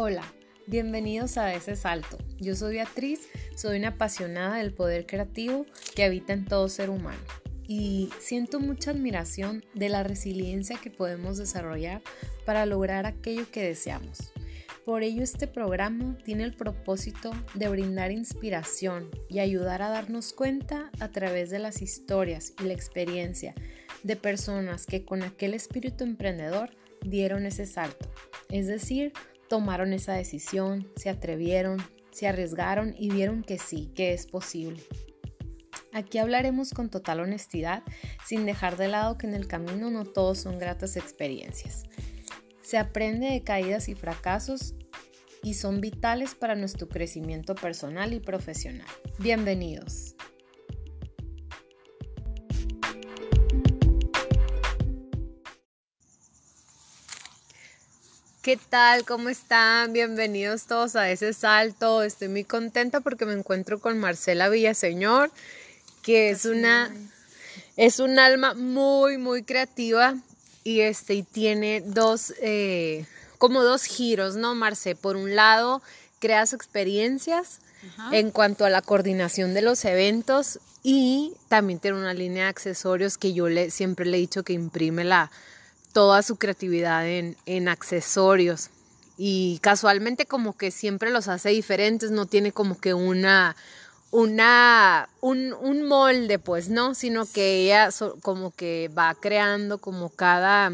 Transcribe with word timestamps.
Hola, 0.00 0.22
bienvenidos 0.68 1.38
a 1.38 1.52
ese 1.52 1.74
salto. 1.74 2.18
Yo 2.38 2.54
soy 2.54 2.74
Beatriz, 2.74 3.28
soy 3.56 3.78
una 3.78 3.88
apasionada 3.88 4.58
del 4.58 4.72
poder 4.72 5.06
creativo 5.06 5.66
que 5.96 6.04
habita 6.04 6.32
en 6.32 6.44
todo 6.44 6.68
ser 6.68 6.88
humano 6.88 7.18
y 7.66 8.08
siento 8.20 8.60
mucha 8.60 8.92
admiración 8.92 9.64
de 9.74 9.88
la 9.88 10.04
resiliencia 10.04 10.78
que 10.80 10.92
podemos 10.92 11.36
desarrollar 11.36 12.00
para 12.46 12.64
lograr 12.64 13.06
aquello 13.06 13.50
que 13.50 13.64
deseamos. 13.64 14.32
Por 14.84 15.02
ello 15.02 15.24
este 15.24 15.48
programa 15.48 16.16
tiene 16.24 16.44
el 16.44 16.54
propósito 16.54 17.32
de 17.54 17.68
brindar 17.68 18.12
inspiración 18.12 19.10
y 19.28 19.40
ayudar 19.40 19.82
a 19.82 19.88
darnos 19.88 20.32
cuenta 20.32 20.92
a 21.00 21.08
través 21.08 21.50
de 21.50 21.58
las 21.58 21.82
historias 21.82 22.52
y 22.62 22.66
la 22.66 22.74
experiencia 22.74 23.52
de 24.04 24.14
personas 24.14 24.86
que 24.86 25.04
con 25.04 25.24
aquel 25.24 25.54
espíritu 25.54 26.04
emprendedor 26.04 26.70
dieron 27.02 27.46
ese 27.46 27.66
salto, 27.66 28.08
es 28.48 28.68
decir, 28.68 29.12
tomaron 29.48 29.92
esa 29.92 30.12
decisión, 30.14 30.90
se 30.96 31.10
atrevieron, 31.10 31.78
se 32.10 32.28
arriesgaron 32.28 32.94
y 32.98 33.10
vieron 33.10 33.42
que 33.42 33.58
sí, 33.58 33.90
que 33.94 34.12
es 34.12 34.26
posible. 34.26 34.82
Aquí 35.92 36.18
hablaremos 36.18 36.70
con 36.70 36.90
total 36.90 37.20
honestidad, 37.20 37.82
sin 38.26 38.46
dejar 38.46 38.76
de 38.76 38.88
lado 38.88 39.18
que 39.18 39.26
en 39.26 39.34
el 39.34 39.48
camino 39.48 39.90
no 39.90 40.04
todos 40.04 40.38
son 40.38 40.58
gratas 40.58 40.96
experiencias. 40.96 41.84
Se 42.62 42.76
aprende 42.76 43.30
de 43.30 43.42
caídas 43.42 43.88
y 43.88 43.94
fracasos 43.94 44.74
y 45.42 45.54
son 45.54 45.80
vitales 45.80 46.34
para 46.34 46.54
nuestro 46.54 46.88
crecimiento 46.88 47.54
personal 47.54 48.12
y 48.12 48.20
profesional. 48.20 48.86
Bienvenidos. 49.18 50.14
¿Qué 58.48 58.56
tal? 58.56 59.04
¿Cómo 59.04 59.28
están? 59.28 59.92
Bienvenidos 59.92 60.64
todos 60.64 60.96
a 60.96 61.10
ese 61.10 61.34
salto. 61.34 62.02
Estoy 62.02 62.28
muy 62.28 62.44
contenta 62.44 63.00
porque 63.00 63.26
me 63.26 63.34
encuentro 63.34 63.78
con 63.78 63.98
Marcela 63.98 64.48
Villaseñor, 64.48 65.30
que 66.02 66.30
es 66.30 66.46
una 66.46 66.90
es 67.76 68.00
un 68.00 68.18
alma 68.18 68.54
muy 68.54 69.18
muy 69.18 69.42
creativa 69.42 70.14
y 70.64 70.80
este 70.80 71.12
y 71.12 71.24
tiene 71.24 71.82
dos 71.82 72.32
eh, 72.40 73.04
como 73.36 73.62
dos 73.62 73.84
giros, 73.84 74.36
¿no, 74.36 74.54
Marce? 74.54 74.96
Por 74.96 75.16
un 75.16 75.36
lado, 75.36 75.82
creas 76.18 76.54
experiencias 76.54 77.58
en 78.12 78.30
cuanto 78.30 78.64
a 78.64 78.70
la 78.70 78.80
coordinación 78.80 79.52
de 79.52 79.60
los 79.60 79.84
eventos 79.84 80.58
y 80.82 81.34
también 81.50 81.80
tiene 81.80 81.98
una 81.98 82.14
línea 82.14 82.44
de 82.44 82.48
accesorios 82.48 83.18
que 83.18 83.34
yo 83.34 83.50
le 83.50 83.68
siempre 83.68 84.06
le 84.06 84.16
he 84.16 84.20
dicho 84.20 84.42
que 84.42 84.54
imprime 84.54 85.04
la 85.04 85.30
toda 85.98 86.22
su 86.22 86.36
creatividad 86.36 87.08
en, 87.08 87.36
en 87.44 87.66
accesorios 87.66 88.70
y 89.16 89.58
casualmente 89.62 90.26
como 90.26 90.56
que 90.56 90.70
siempre 90.70 91.10
los 91.10 91.26
hace 91.26 91.48
diferentes, 91.48 92.12
no 92.12 92.26
tiene 92.26 92.52
como 92.52 92.78
que 92.78 92.94
una, 92.94 93.56
una, 94.12 95.08
un, 95.20 95.52
un 95.54 95.88
molde, 95.88 96.38
pues, 96.38 96.68
¿no? 96.68 96.94
Sino 96.94 97.26
que 97.26 97.64
ella 97.64 97.88
como 98.22 98.52
que 98.52 98.88
va 98.96 99.12
creando 99.16 99.78
como 99.78 100.10
cada, 100.10 100.70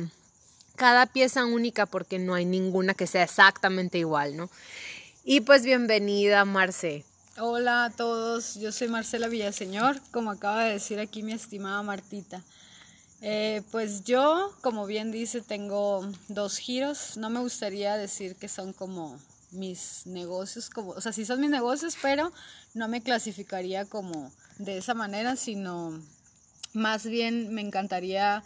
cada 0.76 1.06
pieza 1.06 1.46
única 1.46 1.86
porque 1.86 2.18
no 2.18 2.34
hay 2.34 2.44
ninguna 2.44 2.92
que 2.92 3.06
sea 3.06 3.22
exactamente 3.22 3.96
igual, 3.96 4.36
¿no? 4.36 4.50
Y 5.24 5.40
pues 5.40 5.62
bienvenida, 5.62 6.44
Marce. 6.44 7.02
Hola 7.38 7.86
a 7.86 7.90
todos, 7.90 8.56
yo 8.56 8.72
soy 8.72 8.88
Marcela 8.88 9.28
Villaseñor, 9.28 10.02
como 10.10 10.32
acaba 10.32 10.64
de 10.64 10.74
decir 10.74 11.00
aquí 11.00 11.22
mi 11.22 11.32
estimada 11.32 11.82
Martita. 11.82 12.42
Eh, 13.26 13.62
pues 13.70 14.04
yo, 14.04 14.52
como 14.60 14.84
bien 14.84 15.10
dice, 15.10 15.40
tengo 15.40 16.06
dos 16.28 16.58
giros. 16.58 17.16
No 17.16 17.30
me 17.30 17.40
gustaría 17.40 17.96
decir 17.96 18.36
que 18.36 18.48
son 18.48 18.74
como 18.74 19.18
mis 19.50 20.02
negocios, 20.04 20.68
como, 20.68 20.90
o 20.90 21.00
sea, 21.00 21.10
sí 21.10 21.24
son 21.24 21.40
mis 21.40 21.48
negocios, 21.48 21.96
pero 22.02 22.30
no 22.74 22.86
me 22.86 23.00
clasificaría 23.00 23.86
como 23.86 24.30
de 24.58 24.76
esa 24.76 24.92
manera, 24.92 25.36
sino 25.36 25.98
más 26.74 27.06
bien 27.06 27.54
me 27.54 27.62
encantaría 27.62 28.44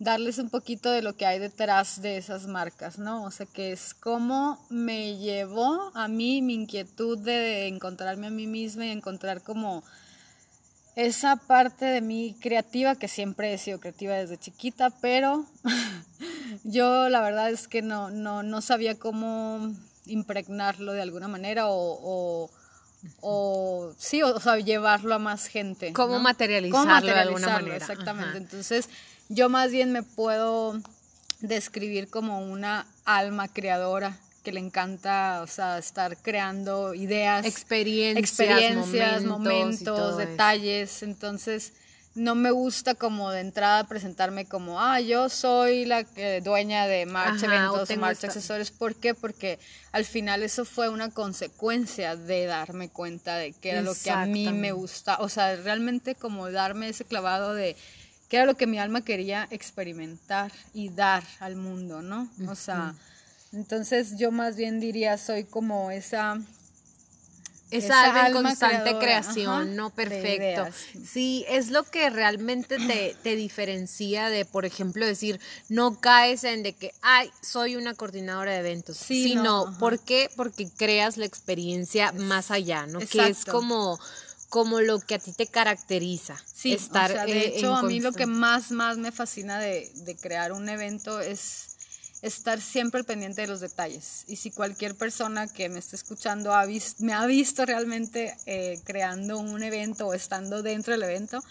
darles 0.00 0.38
un 0.38 0.50
poquito 0.50 0.90
de 0.90 1.02
lo 1.02 1.14
que 1.14 1.26
hay 1.26 1.38
detrás 1.38 2.02
de 2.02 2.16
esas 2.16 2.48
marcas, 2.48 2.98
¿no? 2.98 3.22
O 3.22 3.30
sea, 3.30 3.46
que 3.46 3.70
es 3.70 3.94
cómo 3.94 4.58
me 4.70 5.18
llevó 5.18 5.92
a 5.94 6.08
mí 6.08 6.42
mi 6.42 6.54
inquietud 6.54 7.16
de 7.16 7.68
encontrarme 7.68 8.26
a 8.26 8.30
mí 8.30 8.48
misma 8.48 8.86
y 8.86 8.90
encontrar 8.90 9.42
como 9.42 9.84
esa 10.96 11.36
parte 11.36 11.84
de 11.84 12.00
mí 12.00 12.34
creativa, 12.40 12.96
que 12.96 13.06
siempre 13.06 13.52
he 13.52 13.58
sido 13.58 13.78
creativa 13.78 14.14
desde 14.14 14.38
chiquita, 14.38 14.90
pero 15.02 15.44
yo 16.64 17.10
la 17.10 17.20
verdad 17.20 17.50
es 17.50 17.68
que 17.68 17.82
no, 17.82 18.10
no, 18.10 18.42
no 18.42 18.62
sabía 18.62 18.98
cómo 18.98 19.74
impregnarlo 20.06 20.94
de 20.94 21.02
alguna 21.02 21.28
manera 21.28 21.68
o, 21.68 22.50
o, 23.20 23.92
sí, 23.98 24.22
o, 24.22 24.40
sea, 24.40 24.56
llevarlo 24.58 25.14
a 25.14 25.18
más 25.18 25.46
gente. 25.46 25.92
¿Cómo 25.92 26.18
materializarlo, 26.18 27.06
de 27.06 27.20
alguna 27.20 27.48
manera? 27.48 27.76
Exactamente. 27.76 28.38
Entonces, 28.38 28.88
yo 29.28 29.50
más 29.50 29.70
bien 29.70 29.92
me 29.92 30.02
puedo 30.02 30.80
describir 31.40 32.08
como 32.08 32.40
una 32.40 32.86
alma 33.04 33.48
creadora 33.48 34.18
que 34.46 34.52
le 34.52 34.60
encanta, 34.60 35.40
o 35.42 35.48
sea, 35.48 35.76
estar 35.76 36.16
creando 36.18 36.94
ideas, 36.94 37.44
experiencias, 37.44 39.24
momentos, 39.24 40.16
detalles. 40.16 41.02
Entonces, 41.02 41.72
no 42.14 42.36
me 42.36 42.52
gusta 42.52 42.94
como 42.94 43.32
de 43.32 43.40
entrada 43.40 43.88
presentarme 43.88 44.44
como, 44.44 44.80
ah, 44.80 45.00
yo 45.00 45.28
soy 45.28 45.84
la 45.84 46.06
dueña 46.44 46.86
de 46.86 47.06
March 47.06 47.42
Eventos 47.42 47.90
o 47.90 47.96
March 47.96 48.22
Accesorios. 48.22 48.70
¿Por 48.70 48.94
qué? 48.94 49.14
Porque 49.14 49.58
al 49.90 50.04
final 50.04 50.44
eso 50.44 50.64
fue 50.64 50.88
una 50.88 51.10
consecuencia 51.10 52.14
de 52.14 52.46
darme 52.46 52.88
cuenta 52.88 53.34
de 53.34 53.52
que 53.52 53.70
era 53.70 53.82
lo 53.82 53.96
que 53.96 54.12
a 54.12 54.26
mí 54.26 54.52
me 54.52 54.70
gusta. 54.70 55.16
O 55.18 55.28
sea, 55.28 55.56
realmente 55.56 56.14
como 56.14 56.52
darme 56.52 56.90
ese 56.90 57.04
clavado 57.04 57.52
de 57.52 57.74
que 58.28 58.36
era 58.36 58.46
lo 58.46 58.54
que 58.54 58.68
mi 58.68 58.78
alma 58.78 59.00
quería 59.00 59.48
experimentar 59.50 60.52
y 60.72 60.90
dar 60.90 61.24
al 61.40 61.56
mundo, 61.56 62.00
¿no? 62.00 62.30
O 62.46 62.54
sea... 62.54 62.94
Entonces 63.56 64.18
yo 64.18 64.30
más 64.30 64.54
bien 64.56 64.80
diría, 64.80 65.16
soy 65.16 65.44
como 65.44 65.90
esa... 65.90 66.38
Esa, 67.68 68.04
alma 68.04 68.28
en 68.28 68.32
constante 68.44 68.96
creación, 68.96 69.74
¿no? 69.74 69.90
Perfecto. 69.90 70.68
Sí, 71.04 71.44
es 71.48 71.70
lo 71.70 71.82
que 71.82 72.10
realmente 72.10 72.76
te, 72.76 73.16
te, 73.24 73.34
diferencia 73.34 74.28
de, 74.28 74.44
por 74.44 74.64
ejemplo, 74.64 75.04
decir, 75.04 75.40
no 75.68 75.98
caes 75.98 76.44
en 76.44 76.62
de 76.62 76.74
que, 76.74 76.92
ay, 77.02 77.28
soy 77.40 77.74
una 77.74 77.94
coordinadora 77.94 78.52
de 78.52 78.58
eventos, 78.58 78.98
sí, 78.98 79.24
sino, 79.24 79.76
¿por 79.80 79.98
qué? 79.98 80.30
Porque 80.36 80.68
creas 80.76 81.16
la 81.16 81.26
experiencia 81.26 82.12
más 82.12 82.52
allá, 82.52 82.86
¿no? 82.86 83.00
Que 83.00 83.26
es 83.26 83.44
como 83.44 83.98
como 84.48 84.80
lo 84.80 85.00
que 85.00 85.16
a 85.16 85.18
ti 85.18 85.32
te 85.32 85.48
caracteriza. 85.48 86.36
Sí, 86.54 86.72
estar, 86.72 87.10
o 87.10 87.14
sea, 87.14 87.26
de 87.26 87.48
hecho, 87.48 87.74
a 87.74 87.82
mí 87.82 87.98
lo 87.98 88.12
que 88.12 88.26
más, 88.26 88.70
más 88.70 88.96
me 88.96 89.10
fascina 89.10 89.58
de, 89.58 89.90
de 89.92 90.14
crear 90.14 90.52
un 90.52 90.68
evento 90.68 91.18
es 91.18 91.65
estar 92.26 92.60
siempre 92.60 93.04
pendiente 93.04 93.42
de 93.42 93.46
los 93.46 93.60
detalles. 93.60 94.24
Y 94.26 94.36
si 94.36 94.50
cualquier 94.50 94.94
persona 94.94 95.46
que 95.46 95.68
me 95.68 95.78
esté 95.78 95.96
escuchando 95.96 96.54
ha 96.54 96.66
me 96.98 97.12
ha 97.12 97.26
visto 97.26 97.64
realmente 97.64 98.36
eh, 98.46 98.80
creando 98.84 99.38
un 99.38 99.62
evento 99.62 100.08
o 100.08 100.14
estando 100.14 100.62
dentro 100.62 100.92
del 100.92 101.04
evento, 101.04 101.42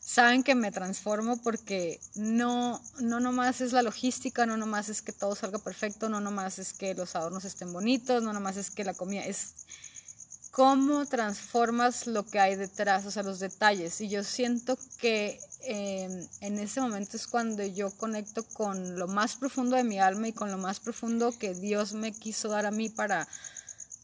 saben 0.00 0.42
que 0.42 0.54
me 0.54 0.72
transformo 0.72 1.36
porque 1.42 2.00
no, 2.14 2.80
no 3.00 3.20
nomás 3.20 3.60
es 3.60 3.72
la 3.72 3.82
logística, 3.82 4.46
no 4.46 4.56
nomás 4.56 4.88
es 4.88 5.02
que 5.02 5.12
todo 5.12 5.34
salga 5.34 5.58
perfecto, 5.58 6.08
no 6.08 6.20
nomás 6.20 6.58
es 6.58 6.72
que 6.72 6.94
los 6.94 7.14
adornos 7.14 7.44
estén 7.44 7.72
bonitos, 7.72 8.22
no 8.22 8.32
nomás 8.32 8.56
es 8.56 8.70
que 8.70 8.84
la 8.84 8.94
comida 8.94 9.24
cómo 10.50 11.06
transformas 11.06 12.06
lo 12.06 12.26
que 12.26 12.40
hay 12.40 12.56
detrás, 12.56 13.06
o 13.06 13.10
sea, 13.10 13.22
los 13.22 13.38
detalles. 13.40 14.00
Y 14.00 14.08
yo 14.08 14.24
siento 14.24 14.78
que 14.98 15.38
em, 15.62 16.26
en 16.40 16.58
ese 16.58 16.80
momento 16.80 17.16
es 17.16 17.26
cuando 17.26 17.64
yo 17.64 17.90
conecto 17.90 18.42
con 18.42 18.98
lo 18.98 19.06
más 19.06 19.36
profundo 19.36 19.76
de 19.76 19.84
mi 19.84 19.98
alma 19.98 20.28
y 20.28 20.32
con 20.32 20.50
lo 20.50 20.58
más 20.58 20.80
profundo 20.80 21.36
que 21.38 21.54
Dios 21.54 21.92
me 21.92 22.12
quiso 22.12 22.48
dar 22.48 22.66
a 22.66 22.70
mí 22.70 22.88
para 22.88 23.28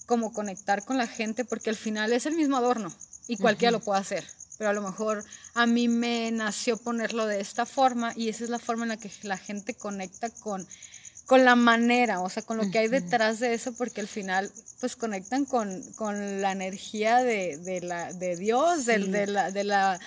como 0.07 0.33
conectar 0.33 0.85
con 0.85 0.99
la 0.99 1.09
gente, 1.09 1.45
porque 1.45 1.71
al 1.71 1.77
final 1.77 2.13
es 2.13 2.27
el 2.27 2.37
mismo 2.37 2.57
adorno 2.57 2.93
y 3.27 3.37
cualquiera 3.37 3.73
lo 3.73 3.81
puede 3.81 4.01
hacer. 4.01 4.25
Pero 4.57 4.71
a 4.71 4.73
lo 4.73 4.83
mejor 4.83 5.25
a 5.55 5.67
mí 5.67 5.89
me 5.89 6.31
nació 6.31 6.77
ponerlo 6.79 7.27
de 7.27 7.41
esta 7.41 7.67
forma 7.67 8.13
y 8.17 8.29
esa 8.29 8.45
es 8.45 8.51
la 8.51 8.59
forma 8.59 8.85
en 8.85 8.91
la 8.91 8.97
que 8.97 9.11
la 9.23 9.37
gente 9.37 9.75
conecta 9.75 10.31
con 10.31 10.67
con 11.27 11.45
la 11.45 11.57
manera, 11.57 12.21
o 12.21 12.31
sea, 12.31 12.43
con 12.43 12.57
lo 12.57 12.71
que 12.71 12.79
hay 12.79 12.89
detrás 12.89 13.41
de 13.41 13.53
eso, 13.53 13.73
porque 13.73 14.01
al 14.01 14.09
final 14.09 14.51
pues 14.81 14.95
conectan 14.95 15.45
con, 15.45 15.83
con 15.95 16.41
la 16.41 16.53
energía 16.53 17.23
de, 17.23 17.57
de, 17.59 17.81
la, 17.81 18.13
de 18.13 18.37
Dios, 18.37 18.87
de, 18.87 19.27
la, 19.27 19.51
de 19.51 19.65
la, 19.65 19.99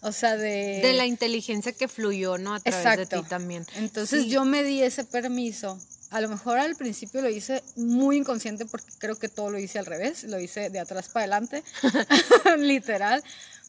o 0.00 0.10
sea, 0.10 0.36
de... 0.36 0.80
De 0.82 0.92
la 0.92 1.06
inteligencia 1.06 1.72
que 1.72 1.86
fluyó, 1.86 2.36
¿no? 2.36 2.54
A 2.54 2.60
través 2.60 2.98
de 2.98 3.06
ti 3.06 3.22
también. 3.28 3.64
Entonces 3.76 4.26
yo 4.26 4.44
me 4.44 4.64
di 4.64 4.82
ese 4.82 5.04
permiso. 5.04 5.78
A 6.10 6.20
lo 6.20 6.28
mejor 6.28 6.58
al 6.58 6.74
principio 6.76 7.22
lo 7.22 7.28
hice 7.28 7.62
muy 7.76 8.16
inconsciente 8.16 8.66
porque 8.66 8.90
creo 8.98 9.16
que 9.16 9.28
todo 9.28 9.50
lo 9.50 9.58
hice 9.58 9.78
al 9.78 9.86
revés, 9.86 10.24
lo 10.24 10.40
hice 10.40 10.70
de 10.70 10.80
atrás 10.80 11.08
para 11.08 11.24
adelante, 11.24 11.62
literal, 12.58 13.22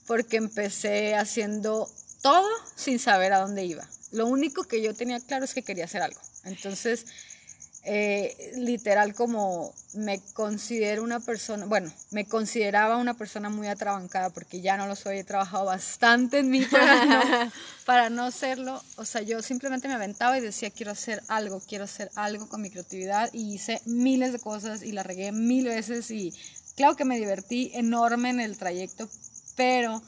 porque 0.08 0.38
empecé 0.38 1.16
haciendo 1.16 1.90
todo 2.22 2.48
sin 2.76 2.98
saber 2.98 3.34
a 3.34 3.40
dónde 3.40 3.66
iba. 3.66 3.88
Lo 4.12 4.26
único 4.28 4.64
que 4.64 4.82
yo 4.82 4.94
tenía 4.94 5.20
claro 5.20 5.46
es 5.46 5.54
que 5.54 5.64
quería 5.64 5.86
hacer 5.86 6.02
algo. 6.02 6.20
Entonces, 6.48 7.06
eh, 7.90 8.52
literal 8.58 9.14
como 9.14 9.74
me 9.94 10.20
considero 10.34 11.04
una 11.04 11.22
persona, 11.22 11.66
bueno, 11.66 11.90
me 12.12 12.26
consideraba 12.26 12.98
una 12.98 13.14
persona 13.14 13.48
muy 13.48 13.68
atrabancada 13.68 14.30
porque 14.30 14.60
ya 14.60 14.76
no 14.76 14.88
lo 14.88 14.96
soy, 14.98 15.20
he 15.20 15.24
trabajado 15.24 15.64
bastante 15.64 16.40
en 16.40 16.50
mí 16.50 16.66
para 16.66 17.50
para 17.86 18.10
no 18.10 18.30
serlo, 18.32 18.84
o 18.98 19.06
sea, 19.06 19.22
yo 19.22 19.42
simplemente 19.42 19.88
me 19.88 19.94
aventaba 19.94 20.38
y 20.38 20.42
decía 20.42 20.70
quiero 20.70 20.92
hacer 20.92 21.24
algo, 21.30 21.62
quiero 21.66 21.86
hacer 21.86 22.12
algo 22.16 22.50
con 22.50 22.62
mi 22.62 22.70
creatividad 22.70 23.30
y 23.32 23.54
hice 23.54 23.82
miles 23.86 24.34
de 24.34 24.40
cosas 24.40 24.84
y 24.84 24.92
la 24.92 25.04
regué 25.04 25.32
mil 25.32 25.68
veces 25.68 26.12
y 26.12 26.34
claro 26.76 26.98
que 26.98 27.06
me 27.06 27.18
divertí 27.18 27.72
enorme 27.74 28.32
en 28.32 28.42
el 28.42 28.58
trayecto, 28.58 29.08
pero 29.56 30.02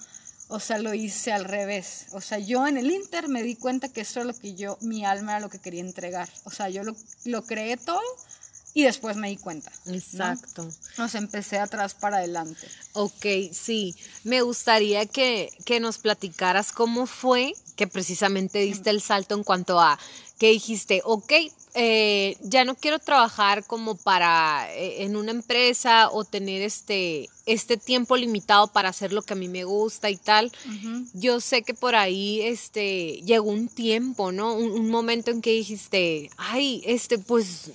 o 0.50 0.60
sea, 0.60 0.80
lo 0.80 0.94
hice 0.94 1.31
al 1.31 1.46
revés. 1.46 2.07
O 2.12 2.22
sea, 2.22 2.40
yo 2.40 2.68
en 2.68 2.78
el 2.78 2.92
Inter 2.92 3.30
me 3.30 3.44
di 3.44 3.56
cuenta 3.56 3.88
que 3.88 4.01
eso 4.01 4.19
es 4.19 4.25
lo 4.25 4.34
que 4.34 4.56
yo, 4.56 4.78
mi 4.81 5.06
alma 5.06 5.34
era 5.34 5.40
lo 5.40 5.50
que 5.50 5.60
quería 5.60 5.81
entregar. 5.81 6.28
O 6.44 6.51
sea, 6.51 6.69
yo 6.69 6.84
lo, 6.84 6.96
lo 7.25 7.44
creé 7.44 7.78
todo 7.78 8.01
y 8.74 8.84
después 8.84 9.16
me 9.16 9.30
di 9.30 9.38
cuenta. 9.38 9.72
Exacto. 9.86 10.68
Nos 10.98 11.13
empecé 11.13 11.60
atrás 11.60 11.94
para 11.94 12.18
adelante. 12.18 12.68
Ok, 12.94 13.25
sí. 13.51 13.96
Me 14.24 14.42
gustaría 14.42 15.06
que, 15.06 15.51
que 15.66 15.80
nos 15.80 16.00
platicaras 16.00 16.72
cómo 16.72 17.06
fue 17.06 17.54
que 17.75 17.88
precisamente 17.88 18.60
diste 18.60 18.90
el 18.90 19.02
salto 19.02 19.36
en 19.36 19.44
cuanto 19.44 19.80
a 19.80 20.00
que 20.40 20.52
dijiste, 20.52 21.02
ok, 21.04 21.34
eh, 21.76 22.36
ya 22.42 22.66
no 22.66 22.74
quiero 22.74 22.98
trabajar 22.98 23.64
como 23.66 23.96
para 23.96 24.68
eh, 24.74 25.04
en 25.04 25.16
una 25.16 25.32
empresa 25.32 26.10
o 26.10 26.24
tener 26.24 26.64
este, 26.64 27.30
este 27.46 27.78
tiempo 27.78 28.18
limitado 28.18 28.68
para 28.68 28.90
hacer 28.90 29.14
lo 29.14 29.22
que 29.22 29.34
a 29.34 29.36
mí 29.36 29.48
me 29.50 29.66
gusta 29.66 30.10
y 30.10 30.18
tal. 30.18 30.52
Yo 31.14 31.42
sé 31.42 31.62
que 31.62 31.74
por 31.74 31.96
ahí 31.96 32.42
este, 32.42 33.22
llegó 33.22 33.50
un 33.50 33.68
tiempo, 33.68 34.32
¿no? 34.32 34.56
Un, 34.56 34.90
momento 34.90 35.30
en 35.30 35.42
que 35.42 35.52
dijiste, 35.52 36.32
ay, 36.38 36.82
este, 36.86 37.20
pues 37.20 37.72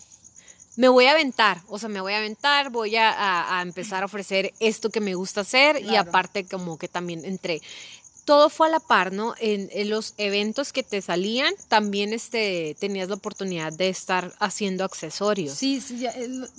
me 0.76 0.88
voy 0.88 1.04
a 1.04 1.12
aventar, 1.12 1.60
o 1.68 1.78
sea, 1.78 1.88
me 1.88 2.00
voy 2.00 2.14
a 2.14 2.18
aventar, 2.18 2.70
voy 2.70 2.96
a, 2.96 3.58
a 3.58 3.62
empezar 3.62 4.02
a 4.02 4.06
ofrecer 4.06 4.52
esto 4.58 4.90
que 4.90 5.00
me 5.00 5.14
gusta 5.14 5.42
hacer 5.42 5.80
y 5.82 5.94
aparte 5.94 6.44
como 6.44 6.78
que 6.78 6.88
también 6.88 7.24
entre 7.24 7.62
todo 8.24 8.48
fue 8.48 8.68
a 8.68 8.70
la 8.70 8.80
par, 8.80 9.12
¿no? 9.12 9.34
En, 9.38 9.68
los 9.88 10.14
eventos 10.16 10.72
que 10.72 10.82
te 10.82 11.02
salían, 11.02 11.52
también 11.68 12.12
este, 12.12 12.76
tenías 12.80 13.08
la 13.08 13.16
oportunidad 13.16 13.72
de 13.72 13.88
estar 13.88 14.32
haciendo 14.38 14.84
accesorios. 14.84 15.54
Sí, 15.56 15.80
sí, 15.80 16.06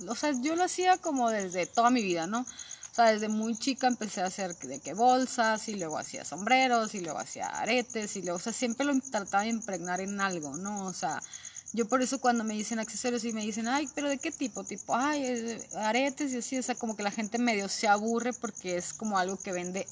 o 0.08 0.16
sea, 0.16 0.32
yo 0.42 0.56
lo 0.56 0.64
hacía 0.64 0.98
como 0.98 1.30
desde 1.30 1.66
toda 1.66 1.90
mi 1.90 2.04
vida, 2.04 2.28
¿no? 2.28 2.42
O 2.42 2.96
sea, 2.96 3.12
desde 3.12 3.28
muy 3.28 3.58
chica 3.58 3.88
empecé 3.88 4.22
a 4.22 4.28
hacer 4.28 4.56
de 4.56 4.80
que 4.80 4.94
bolsas 4.94 5.68
y 5.68 5.76
luego 5.76 5.98
hacía 5.98 6.24
sombreros 6.24 6.96
y 6.96 7.02
luego 7.02 7.20
hacía 7.20 7.48
aretes 7.48 8.16
y 8.16 8.22
luego, 8.22 8.38
o 8.38 8.40
sea, 8.40 8.54
siempre 8.54 8.86
lo 8.86 8.98
trataba 9.12 9.44
de 9.44 9.50
impregnar 9.50 10.00
en 10.00 10.22
algo, 10.22 10.56
¿no? 10.56 10.86
O 10.86 10.94
sea, 10.94 11.22
yo 11.74 11.90
por 11.90 12.02
eso 12.02 12.22
cuando 12.22 12.46
me 12.46 12.54
dicen 12.54 12.80
accesorios 12.80 13.26
y 13.26 13.34
me 13.34 13.42
dicen, 13.42 13.68
ay, 13.68 13.90
pero 13.94 14.08
¿de 14.08 14.18
qué 14.18 14.32
tipo? 14.32 14.64
Tipo, 14.64 14.96
ay, 14.96 15.58
aretes 15.76 16.32
y 16.32 16.38
así, 16.38 16.58
o 16.58 16.64
sea, 16.64 16.76
como 16.76 16.96
que 16.96 17.04
la 17.04 17.12
gente 17.12 17.38
medio 17.38 17.68
se 17.68 17.90
aburre 17.90 18.32
porque 18.32 18.78
es 18.78 18.94
como 18.94 19.18
algo 19.18 19.36
que 19.36 19.52
vende 19.52 19.86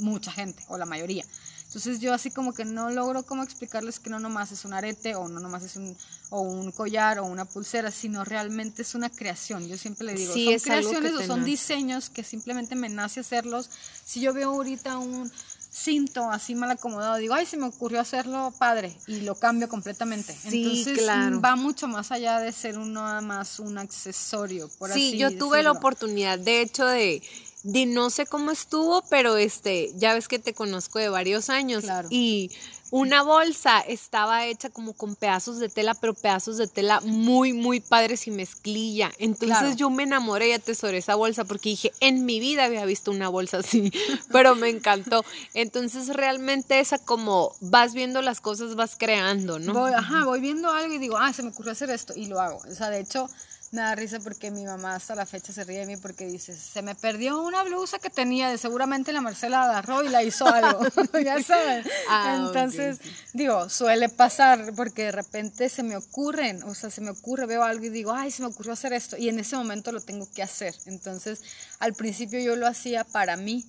mucha 0.00 0.32
gente 0.32 0.64
o 0.68 0.78
la 0.78 0.86
mayoría. 0.86 1.24
Entonces 1.70 2.00
yo 2.00 2.12
así 2.12 2.32
como 2.32 2.52
que 2.52 2.64
no 2.64 2.90
logro 2.90 3.22
como 3.22 3.44
explicarles 3.44 4.00
que 4.00 4.10
no 4.10 4.18
nomás 4.18 4.50
es 4.50 4.64
un 4.64 4.72
arete 4.72 5.14
o 5.14 5.28
no 5.28 5.38
nomás 5.38 5.62
es 5.62 5.76
un, 5.76 5.96
o 6.30 6.40
un 6.40 6.72
collar 6.72 7.20
o 7.20 7.26
una 7.26 7.44
pulsera, 7.44 7.92
sino 7.92 8.24
realmente 8.24 8.82
es 8.82 8.96
una 8.96 9.08
creación. 9.08 9.68
Yo 9.68 9.78
siempre 9.78 10.04
le 10.06 10.14
digo, 10.14 10.34
son 10.34 10.58
creaciones 10.58 11.12
o 11.14 11.22
son 11.24 11.44
diseños 11.44 12.10
que 12.10 12.24
simplemente 12.24 12.74
me 12.74 12.88
nace 12.88 13.20
hacerlos. 13.20 13.70
Si 14.04 14.20
yo 14.20 14.34
veo 14.34 14.50
ahorita 14.50 14.98
un 14.98 15.30
cinto 15.72 16.28
así 16.28 16.56
mal 16.56 16.72
acomodado, 16.72 17.16
digo, 17.16 17.34
ay, 17.34 17.46
se 17.46 17.56
me 17.56 17.66
ocurrió 17.66 18.00
hacerlo 18.00 18.52
padre 18.58 18.92
y 19.06 19.20
lo 19.20 19.36
cambio 19.36 19.68
completamente. 19.68 20.36
Entonces 20.46 21.08
va 21.08 21.54
mucho 21.54 21.86
más 21.86 22.10
allá 22.10 22.40
de 22.40 22.50
ser 22.50 22.78
uno 22.78 23.04
nada 23.04 23.20
más 23.20 23.60
un 23.60 23.78
accesorio. 23.78 24.68
Por 24.76 24.92
sí, 24.92 25.16
yo 25.16 25.38
tuve 25.38 25.62
la 25.62 25.70
oportunidad, 25.70 26.36
de 26.38 26.62
hecho, 26.62 26.84
de 26.84 27.22
de 27.62 27.86
no 27.86 28.10
sé 28.10 28.26
cómo 28.26 28.50
estuvo, 28.50 29.02
pero 29.10 29.36
este, 29.36 29.92
ya 29.96 30.14
ves 30.14 30.28
que 30.28 30.38
te 30.38 30.54
conozco 30.54 30.98
de 30.98 31.08
varios 31.08 31.50
años 31.50 31.84
y 32.08 32.50
una 32.90 33.22
bolsa 33.22 33.80
estaba 33.80 34.46
hecha 34.46 34.68
como 34.68 34.94
con 34.94 35.14
pedazos 35.14 35.58
de 35.58 35.68
tela, 35.68 35.94
pero 35.94 36.12
pedazos 36.12 36.56
de 36.56 36.66
tela 36.66 37.00
muy, 37.00 37.52
muy 37.52 37.80
padres 37.80 38.26
y 38.26 38.32
mezclilla. 38.32 39.12
Entonces 39.18 39.76
yo 39.76 39.90
me 39.90 40.02
enamoré 40.02 40.48
y 40.48 40.52
atesoré 40.52 40.98
esa 40.98 41.14
bolsa 41.14 41.44
porque 41.44 41.70
dije, 41.70 41.92
en 42.00 42.24
mi 42.24 42.40
vida 42.40 42.64
había 42.64 42.84
visto 42.84 43.12
una 43.12 43.28
bolsa 43.28 43.58
así, 43.58 43.92
pero 44.32 44.56
me 44.56 44.70
encantó. 44.70 45.24
Entonces 45.54 46.08
realmente 46.08 46.80
esa 46.80 46.98
como 46.98 47.54
vas 47.60 47.94
viendo 47.94 48.22
las 48.22 48.40
cosas, 48.40 48.74
vas 48.74 48.96
creando, 48.98 49.60
¿no? 49.60 49.72
Voy, 49.72 49.92
ajá, 49.92 50.24
voy 50.24 50.40
viendo 50.40 50.70
algo 50.70 50.92
y 50.92 50.98
digo, 50.98 51.16
ah, 51.16 51.32
se 51.32 51.42
me 51.42 51.50
ocurrió 51.50 51.72
hacer 51.72 51.90
esto 51.90 52.14
y 52.16 52.26
lo 52.26 52.40
hago. 52.40 52.60
O 52.68 52.74
sea, 52.74 52.90
de 52.90 53.00
hecho, 53.00 53.28
me 53.72 53.82
da 53.82 53.94
risa 53.94 54.18
porque 54.18 54.50
mi 54.50 54.64
mamá 54.64 54.96
hasta 54.96 55.14
la 55.14 55.26
fecha 55.26 55.52
se 55.52 55.62
ríe 55.62 55.80
de 55.80 55.86
mí 55.86 55.96
porque 55.96 56.26
dice, 56.26 56.56
se 56.56 56.82
me 56.82 56.96
perdió 56.96 57.40
una 57.40 57.62
blusa 57.62 58.00
que 58.00 58.10
tenía, 58.10 58.50
de 58.50 58.58
seguramente 58.58 59.12
la 59.12 59.20
Marcela 59.20 59.62
agarró 59.62 60.02
y 60.02 60.08
la 60.08 60.24
hizo 60.24 60.46
algo, 60.46 60.80
ya 61.24 61.40
sabes. 61.40 61.86
Ah, 62.08 62.36
Entonces, 62.36 62.98
digo, 63.32 63.68
suele 63.68 64.08
pasar 64.08 64.72
porque 64.74 65.04
de 65.04 65.12
repente 65.12 65.68
se 65.68 65.84
me 65.84 65.96
ocurren, 65.96 66.64
o 66.64 66.74
sea, 66.74 66.90
se 66.90 67.00
me 67.00 67.10
ocurre, 67.10 67.46
veo 67.46 67.62
algo 67.62 67.84
y 67.84 67.90
digo, 67.90 68.12
ay, 68.12 68.32
se 68.32 68.42
me 68.42 68.48
ocurrió 68.48 68.72
hacer 68.72 68.92
esto 68.92 69.16
y 69.16 69.28
en 69.28 69.38
ese 69.38 69.56
momento 69.56 69.92
lo 69.92 70.00
tengo 70.00 70.28
que 70.32 70.42
hacer. 70.42 70.74
Entonces, 70.86 71.42
al 71.78 71.94
principio 71.94 72.40
yo 72.40 72.56
lo 72.56 72.66
hacía 72.66 73.04
para 73.04 73.36
mí, 73.36 73.64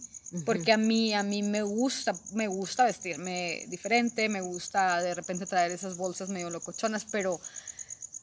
porque 0.46 0.72
a 0.72 0.78
mí 0.78 1.14
a 1.14 1.24
mí 1.24 1.44
me 1.44 1.62
gusta 1.62 2.14
me 2.32 2.48
gusta 2.48 2.86
vestirme 2.86 3.66
diferente 3.68 4.30
me 4.30 4.40
gusta 4.40 5.02
de 5.02 5.14
repente 5.14 5.46
traer 5.46 5.72
esas 5.72 5.98
bolsas 5.98 6.30
medio 6.30 6.50
locochonas 6.50 7.06
pero 7.12 7.42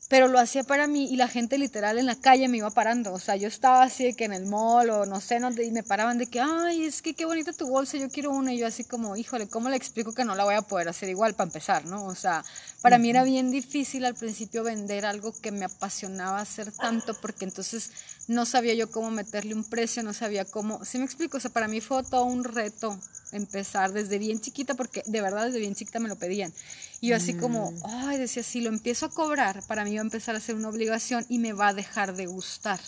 pero 0.09 0.27
lo 0.27 0.39
hacía 0.39 0.65
para 0.65 0.87
mí 0.87 1.07
y 1.11 1.17
la 1.17 1.29
gente 1.29 1.59
literal 1.59 1.99
en 1.99 2.07
la 2.07 2.17
calle 2.17 2.49
me 2.49 2.57
iba 2.57 2.71
parando, 2.71 3.13
o 3.13 3.19
sea, 3.19 3.37
yo 3.37 3.47
estaba 3.47 3.83
así 3.83 4.05
de 4.05 4.15
que 4.15 4.25
en 4.25 4.33
el 4.33 4.47
mall 4.47 4.89
o 4.89 5.07
no 5.07 5.21
sé, 5.21 5.39
y 5.63 5.71
me 5.71 5.83
paraban 5.83 6.17
de 6.17 6.27
que, 6.27 6.41
ay, 6.41 6.85
es 6.85 7.03
que 7.03 7.13
qué 7.15 7.27
bonita 7.27 7.53
tu 7.53 7.69
bolsa, 7.69 7.99
yo 7.99 8.09
quiero 8.09 8.31
una, 8.31 8.55
y 8.55 8.59
yo 8.59 8.67
así 8.67 8.85
como, 8.85 9.17
híjole, 9.17 9.49
¿cómo 9.49 9.69
le 9.69 9.77
explico 9.77 10.15
que 10.15 10.25
no 10.25 10.35
la 10.35 10.45
voy 10.45 10.55
a 10.55 10.63
poder 10.63 10.89
hacer 10.89 11.11
igual 11.11 11.35
para 11.35 11.49
empezar, 11.49 11.85
no? 11.85 12.07
O 12.07 12.15
sea, 12.15 12.43
para 12.81 12.97
mí 12.97 13.11
era 13.11 13.23
bien 13.23 13.51
difícil 13.51 14.07
al 14.07 14.15
principio 14.15 14.65
vender 14.65 15.05
algo 15.05 15.33
que 15.41 15.53
me 15.53 15.67
apasionaba 15.67 16.41
hacer 16.41 16.73
tanto, 16.73 17.13
porque 17.21 17.45
entonces 17.45 17.91
no 18.29 18.47
sabía 18.47 18.75
yo 18.75 18.91
cómo 18.91 19.11
meterle 19.11 19.55
un 19.55 19.65
precio, 19.65 20.03
no 20.03 20.15
sabía 20.15 20.47
cómo, 20.47 20.85
¿sí 20.87 20.99
me 20.99 21.05
explico? 21.05 21.37
O 21.37 21.41
sea, 21.41 21.51
para 21.51 21.69
mí 21.69 21.81
fue 21.83 22.03
todo 22.03 22.25
un 22.25 22.45
reto 22.45 22.99
empezar 23.33 23.93
desde 23.93 24.19
bien 24.19 24.41
chiquita, 24.41 24.75
porque 24.75 25.03
de 25.05 25.21
verdad 25.21 25.47
desde 25.47 25.59
bien 25.59 25.75
chiquita 25.75 25.99
me 25.99 26.09
lo 26.09 26.17
pedían. 26.17 26.53
Y 27.01 27.09
yo 27.09 27.17
así 27.17 27.35
como, 27.35 27.71
mm. 27.71 27.83
ay, 27.85 28.19
decía, 28.19 28.43
si 28.43 28.61
lo 28.61 28.69
empiezo 28.69 29.07
a 29.07 29.11
cobrar, 29.11 29.63
para 29.67 29.85
mí 29.85 29.95
va 29.95 30.01
a 30.01 30.03
empezar 30.03 30.35
a 30.35 30.41
ser 30.41 30.57
una 30.57 30.69
obligación 30.69 31.25
y 31.29 31.39
me 31.39 31.53
va 31.53 31.69
a 31.69 31.75
dejar 31.75 32.17
de 32.17 32.27
gustar. 32.27 32.81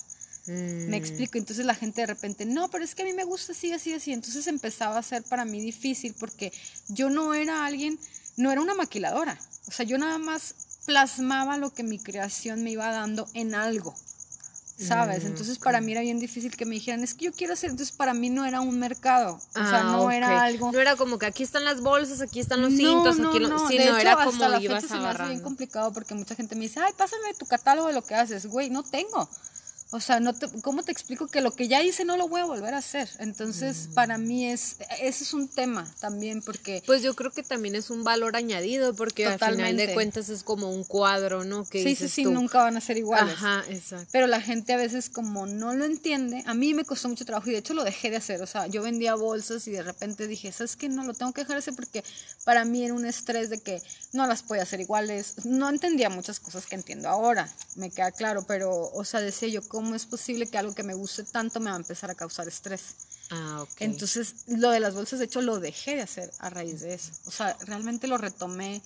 Me 0.46 0.88
mm. 0.88 0.94
explico, 0.94 1.38
entonces 1.38 1.64
la 1.64 1.74
gente 1.74 2.00
de 2.00 2.08
repente, 2.08 2.44
no, 2.44 2.68
pero 2.70 2.82
es 2.82 2.94
que 2.94 3.02
a 3.02 3.04
mí 3.04 3.12
me 3.12 3.24
gusta 3.24 3.52
así, 3.52 3.72
así, 3.72 3.92
así. 3.92 4.12
Entonces 4.12 4.46
empezaba 4.46 4.98
a 4.98 5.02
ser 5.02 5.22
para 5.22 5.44
mí 5.44 5.60
difícil 5.60 6.14
porque 6.18 6.52
yo 6.88 7.08
no 7.08 7.34
era 7.34 7.66
alguien, 7.66 7.98
no 8.36 8.50
era 8.50 8.60
una 8.60 8.74
maquiladora. 8.74 9.38
O 9.68 9.70
sea, 9.70 9.86
yo 9.86 9.96
nada 9.98 10.18
más 10.18 10.54
plasmaba 10.86 11.56
lo 11.56 11.72
que 11.72 11.84
mi 11.84 11.98
creación 11.98 12.64
me 12.64 12.72
iba 12.72 12.90
dando 12.90 13.28
en 13.34 13.54
algo. 13.54 13.94
¿Sabes? 14.80 15.24
Mm, 15.24 15.28
entonces 15.28 15.58
para 15.58 15.80
mí 15.80 15.92
era 15.92 16.00
bien 16.00 16.18
difícil 16.18 16.56
que 16.56 16.64
me 16.64 16.74
dijeran, 16.74 17.02
es 17.04 17.14
que 17.14 17.26
yo 17.26 17.32
quiero 17.32 17.52
hacer, 17.52 17.70
entonces 17.70 17.94
para 17.94 18.14
mí 18.14 18.30
no 18.30 18.44
era 18.44 18.60
un 18.60 18.78
mercado, 18.78 19.34
o 19.34 19.52
sea, 19.52 19.80
ah, 19.80 19.92
no 19.92 20.10
era 20.10 20.42
algo... 20.42 20.72
No 20.72 20.80
era 20.80 20.96
como 20.96 21.18
que 21.18 21.26
aquí 21.26 21.42
están 21.42 21.64
las 21.64 21.80
bolsas, 21.80 22.20
aquí 22.20 22.40
están 22.40 22.62
los 22.62 22.72
cintos, 22.72 23.18
no, 23.18 23.28
aquí 23.28 23.40
no, 23.40 23.48
no. 23.48 23.68
de 23.68 23.76
hecho, 23.76 23.96
era 23.98 24.16
como 24.16 24.30
hasta 24.30 24.48
la 24.48 24.60
fecha 24.60 24.80
se 24.80 24.98
me 24.98 25.08
hace 25.08 25.24
bien 25.24 25.40
complicado 25.40 25.92
porque 25.92 26.14
mucha 26.14 26.34
gente 26.34 26.54
me 26.54 26.62
dice, 26.62 26.80
ay, 26.80 26.92
pásame 26.96 27.34
tu 27.38 27.46
catálogo 27.46 27.88
de 27.88 27.94
lo 27.94 28.02
que 28.02 28.14
haces, 28.14 28.46
güey, 28.46 28.70
no 28.70 28.82
tengo. 28.82 29.28
O 29.92 29.98
sea, 29.98 30.20
no 30.20 30.32
¿cómo 30.62 30.84
te 30.84 30.92
explico 30.92 31.26
que 31.26 31.40
lo 31.40 31.50
que 31.50 31.66
ya 31.66 31.82
hice 31.82 32.04
no 32.04 32.16
lo 32.16 32.28
voy 32.28 32.40
a 32.40 32.44
volver 32.44 32.74
a 32.74 32.78
hacer? 32.78 33.08
Entonces, 33.18 33.88
mm. 33.88 33.94
para 33.94 34.18
mí 34.18 34.46
es, 34.46 34.76
ese 35.00 35.24
es 35.24 35.34
un 35.34 35.48
tema 35.48 35.92
también 35.98 36.42
porque... 36.42 36.82
Pues 36.86 37.02
yo 37.02 37.16
creo 37.16 37.32
que 37.32 37.42
también 37.42 37.74
es 37.74 37.90
un 37.90 38.04
valor 38.04 38.36
añadido 38.36 38.94
porque 38.94 39.26
al 39.26 39.40
final 39.40 39.76
de 39.76 39.92
cuentas 39.92 40.28
es 40.28 40.44
como 40.44 40.70
un 40.70 40.84
cuadro, 40.84 41.44
¿no? 41.44 41.64
Que 41.64 41.82
sí, 41.82 41.96
sí, 41.96 42.08
sí, 42.08 42.24
nunca 42.24 42.62
van 42.62 42.76
a 42.76 42.80
ser 42.80 42.98
iguales. 42.98 43.34
Ajá, 43.34 43.64
exacto. 43.68 44.06
Pero 44.12 44.28
la 44.28 44.40
gente 44.40 44.72
a 44.72 44.76
veces 44.76 45.10
como 45.10 45.46
no 45.46 45.74
lo 45.74 45.84
entiende, 45.84 46.44
a 46.46 46.54
mí 46.54 46.72
me 46.72 46.84
costó 46.84 47.08
mucho 47.08 47.24
trabajo 47.24 47.48
y 47.50 47.52
de 47.52 47.58
hecho 47.58 47.74
lo 47.74 47.82
dejé 47.82 48.10
de 48.10 48.16
hacer. 48.16 48.42
O 48.42 48.46
sea, 48.46 48.68
yo 48.68 48.82
vendía 48.82 49.16
bolsas 49.16 49.66
y 49.66 49.72
de 49.72 49.82
repente 49.82 50.28
dije, 50.28 50.52
¿sabes 50.52 50.76
qué? 50.76 50.88
No 50.88 51.02
lo 51.02 51.14
tengo 51.14 51.32
que 51.32 51.40
dejar 51.40 51.56
de 51.56 51.60
hacer 51.60 51.74
porque 51.74 52.04
para 52.44 52.64
mí 52.64 52.84
era 52.84 52.94
un 52.94 53.06
estrés 53.06 53.50
de 53.50 53.58
que 53.58 53.82
no 54.12 54.28
las 54.28 54.44
podía 54.44 54.62
hacer 54.62 54.80
iguales. 54.80 55.44
No 55.44 55.68
entendía 55.68 56.10
muchas 56.10 56.38
cosas 56.38 56.66
que 56.66 56.76
entiendo 56.76 57.08
ahora, 57.08 57.52
me 57.74 57.90
queda 57.90 58.12
claro, 58.12 58.44
pero, 58.46 58.90
o 58.92 59.04
sea, 59.04 59.20
decía 59.20 59.48
yo, 59.48 59.66
¿cómo 59.66 59.79
es 59.94 60.06
posible 60.06 60.46
que 60.46 60.58
algo 60.58 60.74
que 60.74 60.82
me 60.82 60.94
guste 60.94 61.24
tanto 61.24 61.60
me 61.60 61.70
va 61.70 61.76
a 61.76 61.80
empezar 61.80 62.10
a 62.10 62.14
causar 62.14 62.48
estrés? 62.48 62.94
Ah, 63.30 63.62
okay. 63.62 63.86
Entonces, 63.86 64.44
lo 64.46 64.70
de 64.70 64.80
las 64.80 64.94
bolsas, 64.94 65.18
de 65.18 65.26
hecho, 65.26 65.40
lo 65.40 65.60
dejé 65.60 65.96
de 65.96 66.02
hacer 66.02 66.32
a 66.38 66.50
raíz 66.50 66.80
de 66.80 66.94
eso. 66.94 67.12
O 67.26 67.30
sea, 67.30 67.56
realmente 67.66 68.06
lo 68.06 68.18
retomé 68.18 68.82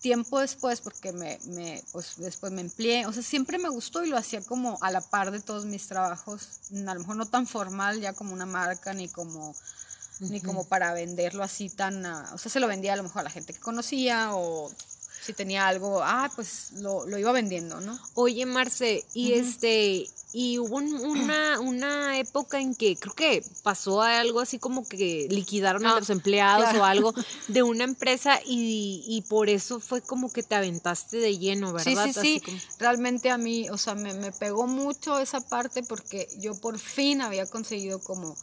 tiempo 0.00 0.40
después 0.40 0.80
porque 0.80 1.12
me, 1.12 1.38
me, 1.46 1.82
pues 1.92 2.14
después 2.18 2.52
me 2.52 2.60
empleé, 2.60 3.06
o 3.06 3.12
sea, 3.12 3.22
siempre 3.22 3.58
me 3.58 3.68
gustó 3.68 4.04
y 4.04 4.08
lo 4.08 4.16
hacía 4.16 4.40
como 4.42 4.78
a 4.80 4.90
la 4.90 5.00
par 5.00 5.30
de 5.30 5.40
todos 5.40 5.64
mis 5.64 5.86
trabajos, 5.86 6.60
a 6.72 6.94
lo 6.94 7.00
mejor 7.00 7.16
no 7.16 7.26
tan 7.26 7.46
formal 7.46 8.00
ya 8.00 8.12
como 8.12 8.32
una 8.32 8.46
marca 8.46 8.94
ni 8.94 9.08
como 9.08 9.54
ni 10.20 10.40
como 10.40 10.64
para 10.64 10.92
venderlo 10.94 11.44
así 11.44 11.68
tan, 11.68 12.04
o 12.04 12.38
sea, 12.38 12.50
se 12.50 12.58
lo 12.60 12.66
vendía 12.66 12.94
a 12.94 12.96
lo 12.96 13.04
mejor 13.04 13.20
a 13.20 13.24
la 13.24 13.30
gente 13.30 13.52
que 13.52 13.60
conocía 13.60 14.34
o 14.34 14.72
si 15.20 15.32
tenía 15.32 15.66
algo, 15.66 16.02
ah, 16.02 16.30
pues 16.34 16.72
lo, 16.78 17.06
lo 17.06 17.18
iba 17.18 17.32
vendiendo, 17.32 17.80
¿no? 17.80 17.98
Oye, 18.14 18.46
Marce, 18.46 19.04
y 19.14 19.32
este, 19.32 20.08
y 20.32 20.58
hubo 20.58 20.76
una, 20.76 21.58
una 21.60 22.18
época 22.18 22.60
en 22.60 22.74
que 22.74 22.96
creo 22.96 23.14
que 23.14 23.44
pasó 23.62 24.02
algo 24.02 24.40
así 24.40 24.58
como 24.58 24.86
que 24.86 25.26
liquidaron 25.30 25.86
a 25.86 25.92
ah, 25.92 25.98
los 26.00 26.10
empleados 26.10 26.74
o 26.74 26.84
algo 26.84 27.14
de 27.48 27.62
una 27.62 27.84
empresa 27.84 28.38
y, 28.44 29.04
y, 29.06 29.22
por 29.22 29.48
eso 29.48 29.80
fue 29.80 30.02
como 30.02 30.30
que 30.30 30.42
te 30.42 30.54
aventaste 30.54 31.16
de 31.16 31.38
lleno, 31.38 31.72
¿verdad? 31.72 32.06
Sí, 32.06 32.12
sí, 32.12 32.42
sí. 32.44 32.60
Realmente 32.78 33.30
a 33.30 33.38
mí, 33.38 33.70
o 33.70 33.78
sea, 33.78 33.94
me, 33.94 34.12
me 34.14 34.32
pegó 34.32 34.66
mucho 34.66 35.18
esa 35.18 35.40
parte 35.40 35.82
porque 35.82 36.28
yo 36.38 36.54
por 36.60 36.78
fin 36.78 37.22
había 37.22 37.46
conseguido 37.46 38.00
como 38.00 38.36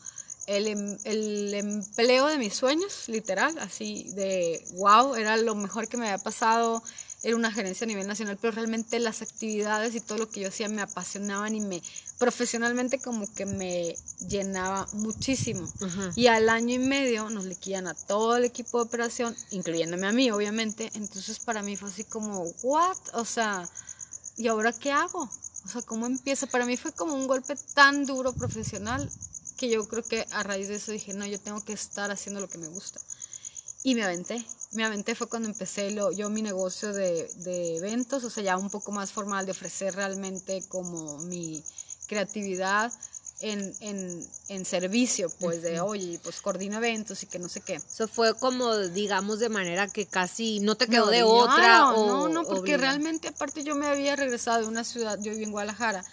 el, 0.47 0.67
em, 0.67 0.97
el, 1.03 1.53
empleo 1.53 2.27
de 2.27 2.37
mis 2.37 2.53
sueños, 2.53 3.07
literal, 3.07 3.57
así 3.59 4.11
de 4.15 4.63
wow, 4.73 5.15
era 5.15 5.37
lo 5.37 5.55
mejor 5.55 5.87
que 5.87 5.97
me 5.97 6.09
había 6.09 6.23
pasado, 6.23 6.83
era 7.23 7.35
una 7.35 7.51
gerencia 7.51 7.85
a 7.85 7.87
nivel 7.87 8.07
nacional, 8.07 8.37
pero 8.39 8.53
realmente 8.53 8.99
las 8.99 9.23
actividades 9.23 9.95
y 9.95 9.99
todo 9.99 10.19
lo 10.19 10.29
que 10.29 10.41
yo 10.41 10.49
hacía 10.49 10.69
me 10.69 10.83
apasionaban 10.83 11.55
y 11.55 11.61
me 11.61 11.81
profesionalmente 12.19 12.99
como 12.99 13.25
que 13.33 13.47
me 13.47 13.95
llenaba 14.27 14.87
muchísimo. 14.93 15.67
Y 16.15 16.27
al 16.27 16.49
año 16.49 16.75
y 16.75 16.79
medio 16.79 17.29
nos 17.31 17.45
liquidan 17.45 17.87
a 17.87 17.95
todo 17.95 18.37
el 18.37 18.45
equipo 18.45 18.77
de 18.77 18.83
operación, 18.85 19.35
incluyéndome 19.49 20.05
a 20.05 20.11
mí, 20.11 20.29
obviamente. 20.29 20.91
Entonces 20.93 21.39
para 21.39 21.63
mí 21.63 21.75
fue 21.75 21.89
así 21.89 22.03
como, 22.03 22.43
¿what? 22.61 22.97
O 23.13 23.25
sea, 23.25 23.67
¿y 24.37 24.47
ahora 24.47 24.71
qué 24.71 24.91
hago? 24.91 25.27
O 25.65 25.67
sea, 25.67 25.81
¿cómo 25.81 26.05
empiezo? 26.05 26.45
Para 26.45 26.67
mí 26.67 26.77
fue 26.77 26.91
como 26.91 27.15
un 27.15 27.25
golpe 27.25 27.55
tan 27.73 28.05
duro 28.05 28.33
profesional 28.33 29.09
que 29.55 29.69
yo 29.69 29.87
creo 29.87 30.03
que 30.03 30.25
a 30.31 30.43
raíz 30.43 30.67
de 30.67 30.75
eso 30.75 30.91
dije, 30.91 31.13
no, 31.13 31.25
yo 31.25 31.39
tengo 31.39 31.63
que 31.63 31.73
estar 31.73 32.11
haciendo 32.11 32.41
lo 32.41 32.49
que 32.49 32.57
me 32.57 32.67
gusta. 32.67 32.99
Y 33.83 33.95
me 33.95 34.03
aventé. 34.03 34.43
Me 34.71 34.83
aventé 34.83 35.15
fue 35.15 35.27
cuando 35.27 35.47
empecé 35.47 35.91
lo, 35.91 36.11
yo 36.11 36.29
mi 36.29 36.41
negocio 36.41 36.91
de, 36.91 37.29
de 37.37 37.77
eventos, 37.77 38.23
o 38.23 38.29
sea, 38.29 38.43
ya 38.43 38.57
un 38.57 38.69
poco 38.69 38.91
más 38.91 39.11
formal, 39.11 39.45
de 39.45 39.51
ofrecer 39.51 39.95
realmente 39.95 40.63
como 40.67 41.19
mi 41.19 41.63
creatividad 42.07 42.91
en, 43.41 43.73
en, 43.81 44.27
en, 44.49 44.65
servicio, 44.65 45.29
pues 45.39 45.61
de, 45.61 45.79
oye, 45.81 46.19
pues 46.23 46.41
coordina 46.41 46.77
eventos 46.77 47.21
y 47.23 47.27
que 47.27 47.37
no 47.37 47.49
sé 47.49 47.61
qué. 47.61 47.75
Eso 47.75 48.07
fue 48.07 48.33
como, 48.35 48.75
digamos, 48.77 49.39
de 49.39 49.49
manera 49.49 49.87
que 49.87 50.05
casi 50.05 50.59
no 50.61 50.75
te 50.75 50.87
quedó 50.87 51.07
de 51.07 51.23
otra. 51.23 51.91
O, 51.91 52.07
no, 52.07 52.29
no, 52.29 52.43
porque 52.43 52.77
realmente 52.77 53.27
aparte 53.27 53.63
yo 53.63 53.75
me 53.75 53.87
había 53.87 54.15
regresado 54.15 54.61
de 54.61 54.67
una 54.67 54.83
ciudad, 54.83 55.19
yo 55.21 55.31
viví 55.31 55.43
en 55.43 55.51
Guadalajara, 55.51 56.03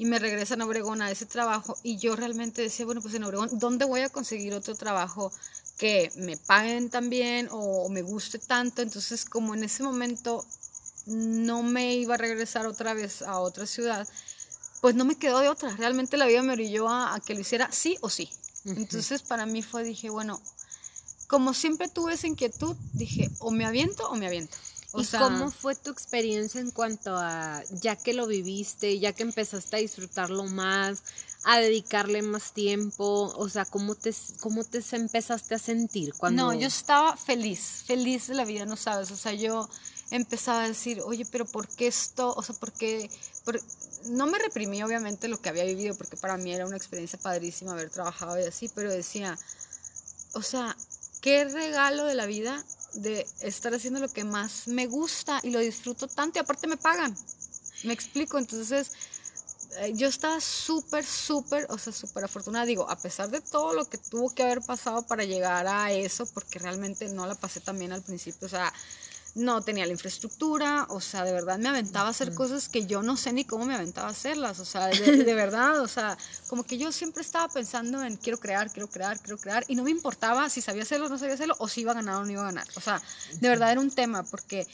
y 0.00 0.06
me 0.06 0.18
regresan 0.18 0.62
a 0.62 0.64
Obregón 0.64 1.02
a 1.02 1.10
ese 1.10 1.26
trabajo 1.26 1.76
y 1.82 1.98
yo 1.98 2.16
realmente 2.16 2.62
decía, 2.62 2.86
bueno, 2.86 3.02
pues 3.02 3.12
en 3.12 3.22
Obregón, 3.22 3.50
¿dónde 3.58 3.84
voy 3.84 4.00
a 4.00 4.08
conseguir 4.08 4.54
otro 4.54 4.74
trabajo 4.74 5.30
que 5.76 6.10
me 6.16 6.38
paguen 6.38 6.88
también 6.88 7.48
o, 7.50 7.86
me 7.90 8.00
guste 8.00 8.38
tanto? 8.38 8.80
Entonces, 8.80 9.26
como 9.26 9.54
en 9.54 9.62
ese 9.62 9.82
momento 9.82 10.46
no 11.04 11.62
me 11.62 11.96
iba 11.96 12.14
a 12.14 12.16
regresar 12.16 12.66
otra 12.66 12.94
vez 12.94 13.20
a 13.20 13.40
otra 13.40 13.66
ciudad, 13.66 14.08
pues 14.80 14.94
no 14.94 15.04
me 15.04 15.18
quedó 15.18 15.40
de 15.40 15.50
otra. 15.50 15.76
Realmente 15.76 16.16
la 16.16 16.24
vida 16.24 16.42
me 16.42 16.54
orilló 16.54 16.88
a, 16.88 17.20
que 17.20 17.34
lo 17.34 17.40
hiciera 17.40 17.70
sí 17.70 17.98
o 18.00 18.08
sí. 18.08 18.30
Entonces, 18.64 19.20
para 19.20 19.44
mí 19.44 19.60
fue, 19.60 19.84
dije, 19.84 20.08
bueno, 20.08 20.40
como 21.28 21.52
siempre 21.52 21.88
tuve 21.88 22.14
esa 22.14 22.26
inquietud, 22.26 22.74
dije, 22.94 23.30
o 23.38 23.50
me 23.50 23.66
aviento 23.66 24.08
o 24.08 24.16
me 24.16 24.26
aviento. 24.26 24.56
¿Y 24.94 25.06
cómo 25.06 25.50
fue 25.50 25.76
tu 25.76 25.90
experiencia 25.90 26.60
en 26.60 26.70
cuanto 26.72 27.16
a, 27.16 27.62
ya 27.70 27.94
que 27.94 28.12
lo 28.12 28.26
viviste, 28.26 28.98
ya 28.98 29.12
que 29.12 29.22
empezaste 29.22 29.76
a 29.76 29.78
disfrutarlo 29.78 30.44
más, 30.44 31.02
a 31.44 31.60
dedicarle 31.60 32.22
más 32.22 32.52
tiempo? 32.52 33.32
O 33.36 33.48
sea, 33.48 33.64
¿cómo 33.64 33.94
te, 33.94 34.12
cómo 34.40 34.64
te 34.64 34.82
empezaste 34.92 35.54
a 35.54 35.58
sentir 35.58 36.14
cuando...? 36.14 36.46
No, 36.46 36.54
yo 36.54 36.66
estaba 36.66 37.16
feliz, 37.16 37.84
feliz 37.86 38.26
de 38.26 38.34
la 38.34 38.44
vida, 38.44 38.66
no 38.66 38.76
sabes. 38.76 39.12
O 39.12 39.16
sea, 39.16 39.32
yo 39.32 39.68
empezaba 40.10 40.64
a 40.64 40.68
decir, 40.68 41.00
oye, 41.04 41.24
pero 41.30 41.44
¿por 41.44 41.68
qué 41.68 41.86
esto? 41.86 42.34
O 42.34 42.42
sea, 42.42 42.56
¿por 42.56 42.72
qué...? 42.72 43.08
No 44.06 44.26
me 44.26 44.38
reprimí, 44.38 44.82
obviamente, 44.82 45.28
lo 45.28 45.40
que 45.40 45.50
había 45.50 45.64
vivido, 45.64 45.94
porque 45.94 46.16
para 46.16 46.36
mí 46.36 46.52
era 46.52 46.66
una 46.66 46.76
experiencia 46.76 47.18
padrísima 47.18 47.72
haber 47.72 47.90
trabajado 47.90 48.40
y 48.40 48.44
así, 48.44 48.68
pero 48.74 48.90
decía, 48.90 49.38
o 50.32 50.42
sea, 50.42 50.76
qué 51.20 51.44
regalo 51.44 52.06
de 52.06 52.14
la 52.14 52.26
vida 52.26 52.64
de 52.94 53.26
estar 53.40 53.74
haciendo 53.74 54.00
lo 54.00 54.08
que 54.08 54.24
más 54.24 54.68
me 54.68 54.86
gusta 54.86 55.40
y 55.42 55.50
lo 55.50 55.58
disfruto 55.58 56.08
tanto 56.08 56.38
y 56.38 56.40
aparte 56.40 56.66
me 56.66 56.76
pagan. 56.76 57.16
Me 57.84 57.92
explico, 57.92 58.38
entonces 58.38 58.92
eh, 59.78 59.92
yo 59.94 60.08
estaba 60.08 60.40
súper, 60.40 61.04
súper, 61.04 61.66
o 61.70 61.78
sea, 61.78 61.92
súper 61.92 62.24
afortunada. 62.24 62.66
Digo, 62.66 62.90
a 62.90 62.96
pesar 62.96 63.30
de 63.30 63.40
todo 63.40 63.72
lo 63.72 63.84
que 63.84 63.98
tuvo 63.98 64.34
que 64.34 64.42
haber 64.42 64.60
pasado 64.60 65.02
para 65.02 65.24
llegar 65.24 65.66
a 65.66 65.92
eso, 65.92 66.26
porque 66.26 66.58
realmente 66.58 67.08
no 67.08 67.26
la 67.26 67.34
pasé 67.34 67.60
tan 67.60 67.78
bien 67.78 67.92
al 67.92 68.02
principio, 68.02 68.46
o 68.46 68.50
sea, 68.50 68.72
no 69.34 69.62
tenía 69.62 69.86
la 69.86 69.92
infraestructura, 69.92 70.86
o 70.88 71.00
sea, 71.00 71.24
de 71.24 71.32
verdad 71.32 71.58
me 71.58 71.68
aventaba 71.68 72.08
a 72.08 72.10
hacer 72.10 72.34
cosas 72.34 72.68
que 72.68 72.86
yo 72.86 73.02
no 73.02 73.16
sé 73.16 73.32
ni 73.32 73.44
cómo 73.44 73.64
me 73.64 73.74
aventaba 73.74 74.08
a 74.08 74.10
hacerlas, 74.10 74.58
o 74.58 74.64
sea, 74.64 74.86
de, 74.88 75.34
verdad, 75.34 75.80
o 75.80 75.88
sea, 75.88 76.18
como 76.48 76.64
que 76.64 76.78
yo 76.78 76.90
siempre 76.92 77.22
estaba 77.22 77.48
pensando 77.48 78.02
en 78.02 78.16
quiero 78.16 78.38
crear, 78.38 78.70
quiero 78.70 78.88
crear, 78.88 79.20
quiero 79.20 79.38
crear, 79.38 79.64
y 79.68 79.74
no 79.74 79.84
me 79.84 79.90
importaba 79.90 80.48
si 80.48 80.60
sabía 80.60 80.82
hacerlo 80.82 81.06
o 81.06 81.08
no 81.08 81.18
sabía 81.18 81.34
hacerlo, 81.34 81.54
o 81.58 81.68
si 81.68 81.82
iba 81.82 81.92
a 81.92 81.96
ganar 81.96 82.16
o 82.16 82.24
no 82.24 82.30
iba 82.32 82.42
a 82.42 82.46
ganar, 82.46 82.66
o 82.74 82.80
sea, 82.80 83.00
de 83.40 83.48
verdad 83.48 83.72
era 83.72 83.80
un 83.80 83.90
tema, 83.90 84.22
porque 84.24 84.66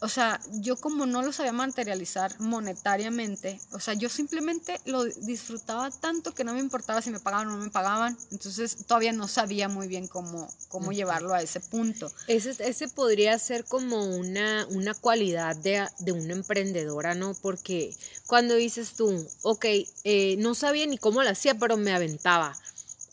o 0.00 0.08
sea, 0.08 0.40
yo 0.52 0.76
como 0.76 1.06
no 1.06 1.22
lo 1.22 1.32
sabía 1.32 1.52
materializar 1.52 2.38
monetariamente, 2.40 3.60
o 3.72 3.80
sea, 3.80 3.94
yo 3.94 4.08
simplemente 4.08 4.80
lo 4.84 5.04
disfrutaba 5.04 5.90
tanto 5.90 6.34
que 6.34 6.44
no 6.44 6.52
me 6.52 6.60
importaba 6.60 7.00
si 7.00 7.10
me 7.10 7.20
pagaban 7.20 7.48
o 7.48 7.56
no 7.56 7.64
me 7.64 7.70
pagaban, 7.70 8.16
entonces 8.30 8.76
todavía 8.86 9.12
no 9.12 9.26
sabía 9.28 9.68
muy 9.68 9.88
bien 9.88 10.06
cómo, 10.06 10.48
cómo 10.68 10.92
llevarlo 10.92 11.34
a 11.34 11.42
ese 11.42 11.60
punto. 11.60 12.12
Ese, 12.26 12.54
ese 12.58 12.88
podría 12.88 13.38
ser 13.38 13.64
como 13.64 14.04
una, 14.04 14.66
una 14.70 14.94
cualidad 14.94 15.56
de, 15.56 15.86
de 15.98 16.12
una 16.12 16.34
emprendedora, 16.34 17.14
¿no? 17.14 17.34
Porque 17.34 17.96
cuando 18.26 18.54
dices 18.54 18.94
tú, 18.94 19.26
ok, 19.42 19.64
eh, 20.04 20.36
no 20.38 20.54
sabía 20.54 20.86
ni 20.86 20.98
cómo 20.98 21.22
lo 21.22 21.30
hacía, 21.30 21.54
pero 21.54 21.76
me 21.76 21.94
aventaba. 21.94 22.56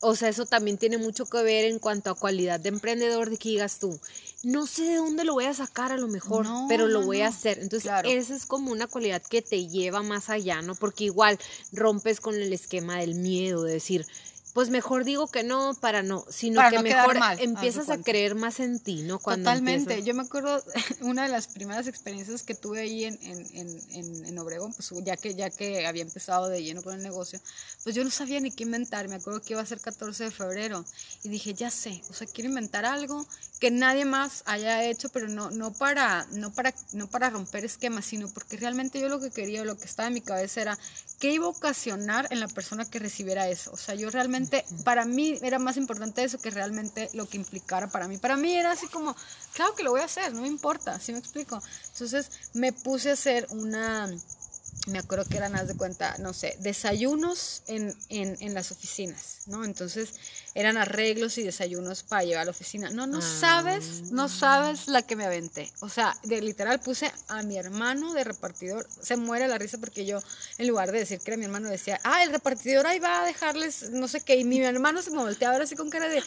O 0.06 0.14
sea, 0.14 0.28
eso 0.28 0.44
también 0.44 0.76
tiene 0.76 0.98
mucho 0.98 1.24
que 1.24 1.42
ver 1.42 1.64
en 1.64 1.78
cuanto 1.78 2.10
a 2.10 2.14
cualidad 2.14 2.60
de 2.60 2.68
emprendedor, 2.68 3.30
de 3.30 3.38
que 3.38 3.48
digas 3.48 3.78
tú, 3.78 3.98
no 4.42 4.66
sé 4.66 4.84
de 4.84 4.96
dónde 4.96 5.24
lo 5.24 5.32
voy 5.32 5.46
a 5.46 5.54
sacar 5.54 5.92
a 5.92 5.96
lo 5.96 6.08
mejor, 6.08 6.46
pero 6.68 6.86
lo 6.88 7.00
voy 7.00 7.22
a 7.22 7.28
hacer. 7.28 7.58
Entonces, 7.58 7.90
esa 8.04 8.36
es 8.36 8.44
como 8.44 8.70
una 8.70 8.86
cualidad 8.86 9.22
que 9.22 9.40
te 9.40 9.66
lleva 9.66 10.02
más 10.02 10.28
allá, 10.28 10.60
¿no? 10.60 10.74
Porque 10.74 11.04
igual 11.04 11.38
rompes 11.72 12.20
con 12.20 12.34
el 12.34 12.52
esquema 12.52 12.98
del 12.98 13.14
miedo, 13.14 13.62
de 13.62 13.72
decir, 13.72 14.06
pues 14.54 14.70
mejor 14.70 15.04
digo 15.04 15.26
que 15.26 15.42
no 15.42 15.74
para 15.74 16.04
no, 16.04 16.24
sino 16.30 16.62
que 16.70 16.78
mejor 16.78 17.18
empiezas 17.40 17.90
a 17.90 17.98
creer 17.98 18.36
más 18.36 18.60
en 18.60 18.78
ti, 18.78 19.02
¿no? 19.02 19.18
Totalmente. 19.18 20.04
Yo 20.04 20.14
me 20.14 20.22
acuerdo 20.22 20.62
una 21.00 21.24
de 21.24 21.28
las 21.28 21.48
primeras 21.48 21.88
experiencias 21.88 22.44
que 22.44 22.54
tuve 22.54 22.82
ahí 22.82 23.04
en, 23.04 23.18
en, 23.20 24.26
en, 24.26 24.38
Obregón, 24.38 24.72
pues 24.72 24.92
ya 25.04 25.16
que, 25.16 25.34
ya 25.34 25.50
que 25.50 25.86
había 25.86 26.02
empezado 26.02 26.48
de 26.48 26.62
lleno 26.62 26.84
con 26.84 26.94
el 26.94 27.02
negocio, 27.02 27.40
pues 27.82 27.96
yo 27.96 28.04
no 28.04 28.10
sabía 28.10 28.38
ni 28.38 28.52
qué 28.52 28.62
inventar. 28.62 29.08
Me 29.08 29.16
acuerdo 29.16 29.42
que 29.42 29.54
iba 29.54 29.60
a 29.60 29.66
ser 29.66 29.80
14 29.80 30.24
de 30.24 30.30
febrero 30.30 30.84
y 31.24 31.30
dije, 31.30 31.52
ya 31.52 31.70
sé, 31.70 32.00
o 32.08 32.12
sea, 32.12 32.28
quiero 32.28 32.48
inventar 32.48 32.84
algo 32.84 33.26
que 33.60 33.70
nadie 33.70 34.04
más 34.04 34.42
haya 34.46 34.84
hecho, 34.84 35.08
pero 35.08 35.28
no, 35.28 35.50
no, 35.50 35.72
para, 35.72 36.26
no, 36.32 36.52
para, 36.52 36.74
no 36.92 37.06
para 37.06 37.30
romper 37.30 37.64
esquemas, 37.64 38.04
sino 38.04 38.28
porque 38.28 38.56
realmente 38.56 39.00
yo 39.00 39.08
lo 39.08 39.20
que 39.20 39.30
quería, 39.30 39.64
lo 39.64 39.78
que 39.78 39.84
estaba 39.84 40.08
en 40.08 40.14
mi 40.14 40.20
cabeza 40.20 40.60
era 40.60 40.78
qué 41.20 41.32
iba 41.32 41.46
a 41.46 41.50
ocasionar 41.50 42.26
en 42.30 42.40
la 42.40 42.48
persona 42.48 42.84
que 42.84 42.98
recibiera 42.98 43.48
eso. 43.48 43.70
O 43.72 43.76
sea, 43.76 43.94
yo 43.94 44.10
realmente, 44.10 44.64
para 44.84 45.04
mí 45.04 45.38
era 45.42 45.58
más 45.58 45.76
importante 45.76 46.24
eso 46.24 46.38
que 46.38 46.50
realmente 46.50 47.08
lo 47.14 47.26
que 47.26 47.36
implicara 47.36 47.88
para 47.88 48.08
mí. 48.08 48.18
Para 48.18 48.36
mí 48.36 48.52
era 48.52 48.72
así 48.72 48.88
como, 48.88 49.14
claro 49.54 49.74
que 49.74 49.84
lo 49.84 49.92
voy 49.92 50.00
a 50.00 50.04
hacer, 50.04 50.34
no 50.34 50.42
me 50.42 50.48
importa, 50.48 50.98
¿sí 50.98 51.12
me 51.12 51.18
explico? 51.18 51.62
Entonces 51.92 52.30
me 52.52 52.72
puse 52.72 53.10
a 53.10 53.14
hacer 53.14 53.46
una, 53.50 54.10
me 54.86 54.98
acuerdo 54.98 55.24
que 55.24 55.36
eran, 55.36 55.56
haz 55.56 55.68
de 55.68 55.76
cuenta, 55.76 56.16
no 56.18 56.32
sé, 56.32 56.56
desayunos 56.60 57.62
en, 57.66 57.94
en, 58.08 58.36
en 58.40 58.54
las 58.54 58.70
oficinas, 58.70 59.42
¿no? 59.46 59.64
Entonces 59.64 60.14
eran 60.54 60.76
arreglos 60.76 61.36
y 61.38 61.42
desayunos 61.42 62.02
para 62.02 62.22
llevar 62.22 62.42
a 62.42 62.44
la 62.46 62.50
oficina. 62.50 62.90
No, 62.90 63.06
no 63.06 63.18
ah. 63.18 63.38
sabes, 63.40 64.12
no 64.12 64.28
sabes 64.28 64.86
la 64.86 65.02
que 65.02 65.16
me 65.16 65.24
aventé. 65.24 65.72
O 65.80 65.88
sea, 65.88 66.16
de 66.22 66.40
literal 66.40 66.80
puse 66.80 67.12
a 67.28 67.42
mi 67.42 67.56
hermano 67.56 68.12
de 68.12 68.24
repartidor, 68.24 68.86
se 69.00 69.16
muere 69.16 69.48
la 69.48 69.58
risa 69.58 69.78
porque 69.78 70.06
yo, 70.06 70.20
en 70.58 70.68
lugar 70.68 70.92
de 70.92 71.00
decir 71.00 71.20
que 71.20 71.30
era 71.30 71.38
mi 71.38 71.44
hermano, 71.44 71.68
decía, 71.68 72.00
ah, 72.04 72.22
el 72.22 72.30
repartidor 72.30 72.86
ahí 72.86 72.98
va 72.98 73.22
a 73.22 73.26
dejarles 73.26 73.90
no 73.90 74.06
sé 74.06 74.20
qué. 74.20 74.36
Y 74.36 74.44
mi 74.44 74.60
hermano 74.60 75.02
se 75.02 75.10
me 75.10 75.18
volteaba 75.18 75.54
ahora 75.54 75.64
así 75.64 75.74
con 75.76 75.90
cara 75.90 76.08
de, 76.08 76.22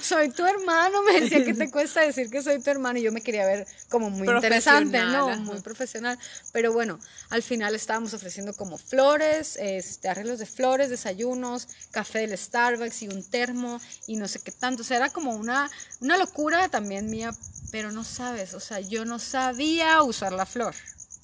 soy 0.00 0.30
tu 0.30 0.44
hermano. 0.44 1.02
Me 1.02 1.20
decía, 1.20 1.44
¿qué 1.44 1.54
te 1.54 1.70
cuesta 1.70 2.00
decir 2.00 2.30
que 2.30 2.42
soy 2.42 2.60
tu 2.62 2.70
hermano? 2.70 2.98
Y 2.98 3.02
yo 3.02 3.12
me 3.12 3.20
quería 3.20 3.46
ver 3.46 3.66
como 3.88 4.10
muy 4.10 4.28
interesante, 4.28 4.98
¿no? 5.04 5.36
Muy 5.38 5.60
profesional. 5.60 6.18
Pero 6.52 6.72
bueno, 6.72 6.98
al 7.30 7.42
final 7.42 7.74
estábamos 7.74 8.14
ofreciendo 8.14 8.54
como 8.54 8.78
flores, 8.78 9.56
este, 9.60 10.08
arreglos 10.08 10.38
de 10.38 10.46
flores, 10.46 10.90
desayunos, 10.90 11.68
café 11.90 12.20
del 12.20 12.36
Starbucks 12.36 13.02
y 13.02 13.08
un 13.08 13.22
termo 13.22 13.80
y 14.06 14.16
no 14.16 14.28
sé 14.28 14.40
qué 14.40 14.52
tanto. 14.52 14.82
O 14.82 14.84
sea, 14.84 14.98
era 14.98 15.10
como 15.10 15.34
una, 15.34 15.70
una 16.00 16.16
locura 16.16 16.68
también 16.68 17.10
mía, 17.10 17.32
pero 17.70 17.90
no 17.90 18.04
sabes, 18.04 18.54
o 18.54 18.60
sea, 18.60 18.80
yo 18.80 19.04
no 19.04 19.18
sabía 19.18 20.02
usar 20.02 20.32
la 20.32 20.46
flor. 20.46 20.74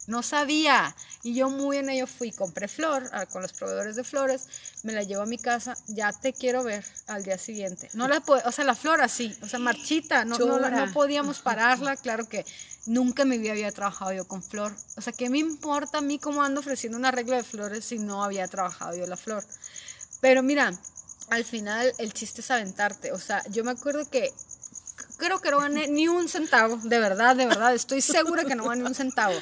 No 0.09 0.23
sabía. 0.23 0.97
Y 1.23 1.35
yo 1.35 1.51
muy 1.51 1.77
en 1.77 1.91
ello 1.91 2.07
fui, 2.07 2.33
compré 2.33 2.67
flor 2.67 3.09
ah, 3.13 3.27
con 3.27 3.43
los 3.43 3.53
proveedores 3.53 3.95
de 3.95 4.03
flores, 4.03 4.49
me 4.83 4.93
la 4.93 5.03
llevo 5.03 5.23
a 5.23 5.27
mi 5.27 5.39
casa, 5.39 5.77
ya 5.87 6.13
te 6.13 6.33
quiero 6.33 6.65
ver 6.65 6.85
al 7.07 7.23
día 7.23 7.39
siguiente. 7.39 7.89
No 7.93 8.09
la 8.09 8.23
o 8.27 8.53
sea, 8.53 8.65
la 8.65 8.75
flor 8.75 9.01
así, 9.01 9.37
o 9.43 9.47
sea, 9.47 9.59
marchita, 9.59 10.25
no, 10.25 10.39
no, 10.39 10.59
no, 10.59 10.93
podíamos 10.93 11.41
pararla, 11.41 11.97
claro 11.97 12.29
que 12.29 12.45
nunca 12.87 13.23
en 13.23 13.29
mi 13.29 13.39
vida 13.39 13.53
había 13.53 13.71
trabajado 13.71 14.13
yo 14.13 14.27
con 14.27 14.43
flor. 14.43 14.75
O 14.97 15.01
sea, 15.03 15.13
¿qué 15.13 15.29
me 15.29 15.39
importa 15.39 15.99
a 15.99 16.01
mí 16.01 16.19
cómo 16.19 16.43
ando 16.43 16.61
ofreciendo 16.61 16.99
un 16.99 17.05
arreglo 17.05 17.37
de 17.37 17.45
flores 17.45 17.85
si 17.85 17.99
no 17.99 18.25
había 18.25 18.49
trabajado 18.49 18.97
yo 18.97 19.07
la 19.07 19.17
flor? 19.17 19.45
Pero 20.21 20.43
mira, 20.43 20.73
al 21.29 21.45
final 21.45 21.93
el 21.99 22.15
chiste 22.15 22.41
es 22.41 22.51
aventarte. 22.51 23.13
O 23.13 23.19
sea, 23.19 23.43
yo 23.51 23.63
me 23.63 23.73
acuerdo 23.73 24.09
que 24.09 24.33
creo 25.19 25.39
que 25.41 25.51
no 25.51 25.59
gané 25.59 25.87
ni 25.89 26.09
un 26.09 26.29
centavo, 26.29 26.77
de 26.77 26.99
verdad, 26.99 27.37
de 27.37 27.47
verdad, 27.47 27.75
estoy 27.75 28.01
segura 28.01 28.45
que 28.45 28.55
no 28.55 28.65
gané 28.65 28.85
un 28.85 28.95
centavo. 28.95 29.35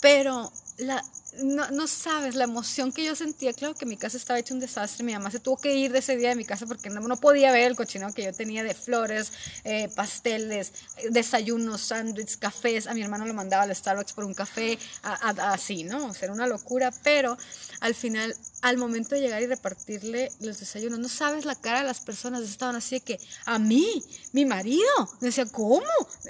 Pero 0.00 0.52
la, 0.78 1.04
no, 1.42 1.70
no, 1.70 1.86
sabes 1.86 2.34
la 2.34 2.44
emoción 2.44 2.92
que 2.92 3.04
yo 3.04 3.14
sentía. 3.14 3.52
Claro 3.52 3.74
que 3.74 3.86
mi 3.86 3.96
casa 3.96 4.16
estaba 4.16 4.38
hecha 4.38 4.54
un 4.54 4.60
desastre. 4.60 5.04
Mi 5.04 5.12
mamá 5.12 5.30
se 5.30 5.38
tuvo 5.38 5.56
que 5.56 5.74
ir 5.74 5.92
de 5.92 6.00
ese 6.00 6.16
día 6.16 6.30
de 6.30 6.34
mi 6.34 6.44
casa 6.44 6.66
porque 6.66 6.90
no, 6.90 7.00
no 7.00 7.16
podía 7.16 7.52
ver 7.52 7.70
el 7.70 7.76
cochinero 7.76 8.12
que 8.12 8.24
yo 8.24 8.32
tenía 8.32 8.64
de 8.64 8.74
flores, 8.74 9.32
eh, 9.64 9.88
pasteles, 9.94 10.72
desayunos, 11.10 11.82
sándwiches, 11.82 12.36
cafés. 12.36 12.86
A 12.86 12.94
mi 12.94 13.02
hermano 13.02 13.26
lo 13.26 13.34
mandaba 13.34 13.64
al 13.64 13.74
Starbucks 13.74 14.12
por 14.12 14.24
un 14.24 14.34
café, 14.34 14.78
así, 15.02 15.84
¿no? 15.84 16.06
O 16.06 16.14
sea, 16.14 16.26
era 16.26 16.32
una 16.32 16.46
locura. 16.46 16.90
Pero 17.02 17.36
al 17.80 17.94
final, 17.94 18.34
al 18.62 18.76
momento 18.76 19.14
de 19.14 19.22
llegar 19.22 19.42
y 19.42 19.46
repartirle 19.46 20.30
los 20.40 20.60
desayunos, 20.60 20.98
no 20.98 21.08
sabes 21.08 21.44
la 21.44 21.54
cara 21.54 21.80
de 21.80 21.86
las 21.86 22.00
personas. 22.00 22.42
Estaban 22.42 22.76
así 22.76 22.96
de 22.96 23.00
que, 23.00 23.20
a 23.46 23.58
mí, 23.58 24.02
mi 24.32 24.44
marido. 24.44 24.86
Decía, 25.20 25.46
¿cómo? 25.46 25.82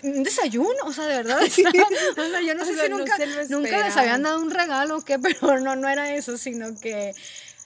¿Un 0.02 0.22
desayuno? 0.22 0.84
O 0.84 0.92
sea, 0.92 1.06
de 1.06 1.16
verdad. 1.16 1.40
o 1.42 1.48
sea, 1.48 2.40
yo 2.42 2.54
no 2.54 2.64
sé 2.64 2.74
si 2.74 2.88
nunca, 2.90 3.18
nunca 3.48 3.86
les 3.86 3.96
habían 3.96 4.22
dado 4.22 4.40
un 4.40 4.50
regalo 4.50 5.00
que 5.02 5.18
pero 5.40 5.60
no, 5.60 5.76
no 5.76 5.88
era 5.88 6.14
eso, 6.14 6.38
sino 6.38 6.78
que 6.78 7.14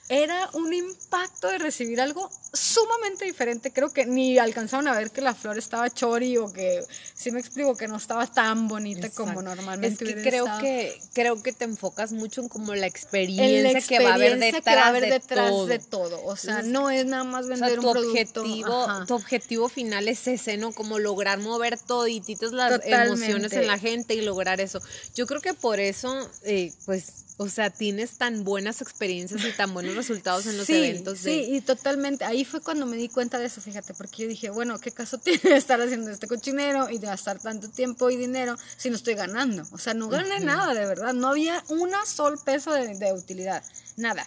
era 0.09 0.51
un 0.53 0.75
impacto 0.75 1.49
de 1.49 1.57
recibir 1.59 1.99
algo 1.99 2.31
sumamente 2.53 3.25
diferente. 3.25 3.73
Creo 3.73 3.91
que 3.91 4.05
ni 4.05 4.39
alcanzaron 4.39 4.87
a 4.87 4.95
ver 4.95 5.11
que 5.11 5.23
la 5.23 5.35
flor 5.35 5.57
estaba 5.57 5.89
chori 5.89 6.37
o 6.37 6.53
que, 6.53 6.85
si 7.15 7.31
me 7.31 7.41
explico, 7.41 7.75
que 7.75 7.89
no 7.89 7.97
estaba 7.97 8.27
tan 8.27 8.69
bonita 8.69 9.09
como 9.11 9.41
normalmente. 9.41 10.05
Es 10.05 10.15
que 10.15 10.23
creo 10.23 10.47
que 10.61 11.01
creo 11.15 11.43
que 11.43 11.53
te 11.53 11.65
enfocas 11.65 12.13
mucho 12.13 12.43
en 12.43 12.49
como 12.51 12.75
la 12.75 12.87
experiencia, 12.87 13.81
que 13.81 14.05
va 14.05 14.11
a 14.11 14.15
haber 14.15 14.39
detrás, 14.39 15.67
de, 15.67 15.79
todo. 15.79 16.23
O 16.25 16.37
sea, 16.37 16.61
no 16.61 16.91
es 16.91 17.07
nada 17.07 17.25
más 17.25 17.49
vender 17.49 17.81
un 17.81 17.87
objetivo, 17.87 18.87
Tu 19.07 19.15
objetivo 19.15 19.71
final 19.71 20.09
es 20.09 20.29
ese, 20.29 20.59
¿no? 20.59 20.73
Como 20.73 20.99
lograr 20.99 21.39
mover 21.39 21.79
todititas 21.79 22.53
las 22.53 22.81
emociones 22.85 23.53
en 23.55 23.67
la 23.67 23.79
gente 23.79 24.15
y 24.15 24.21
lograr 24.21 24.61
eso. 24.61 24.81
Yo 25.15 25.27
creo 25.27 25.41
que 25.41 25.55
por 25.55 25.81
eso, 25.81 26.29
eh, 26.43 26.73
pues 26.85 27.24
o 27.37 27.49
sea, 27.49 27.71
tienes 27.71 28.17
tan 28.17 28.45
buenas 28.45 28.81
experiencias 28.81 29.45
y 29.45 29.51
tan 29.53 29.75
buenos 29.75 29.97
resultados 29.97 30.47
en 30.47 30.57
los 30.57 30.71
eventos. 30.71 31.19
Sí, 31.19 31.49
y 31.51 31.61
totalmente. 31.61 32.25
Ahí 32.25 32.45
fue 32.45 32.61
cuando 32.61 32.87
me 32.87 32.97
di 32.97 33.09
cuenta 33.09 33.39
de 33.39 33.47
eso, 33.47 33.61
fíjate, 33.61 33.93
porque 33.93 34.23
yo 34.23 34.29
dije, 34.29 34.51
bueno, 34.51 34.79
¿qué 34.79 34.93
caso 34.93 35.19
tiene 35.25 35.57
estar 35.57 35.81
haciendo 35.81 36.11
este 36.11 36.29
cochinero 36.29 36.89
y 36.91 36.99
de 36.99 37.09
gastar 37.09 37.41
tanto 37.41 37.69
tiempo 37.69 38.09
y 38.09 38.17
dinero 38.17 38.57
si 38.77 38.89
no 38.89 38.97
estoy 38.97 39.15
ganando? 39.15 39.65
O 39.73 39.79
sea, 39.79 39.95
no 39.95 40.09
gané 40.09 40.41
nada, 40.41 40.75
de 40.75 40.87
verdad. 40.87 41.13
No 41.13 41.29
había 41.29 41.65
una 41.69 42.07
sol 42.07 42.39
peso 42.45 42.73
de, 42.73 42.95
de 42.95 43.13
utilidad, 43.13 43.65
nada. 43.97 44.25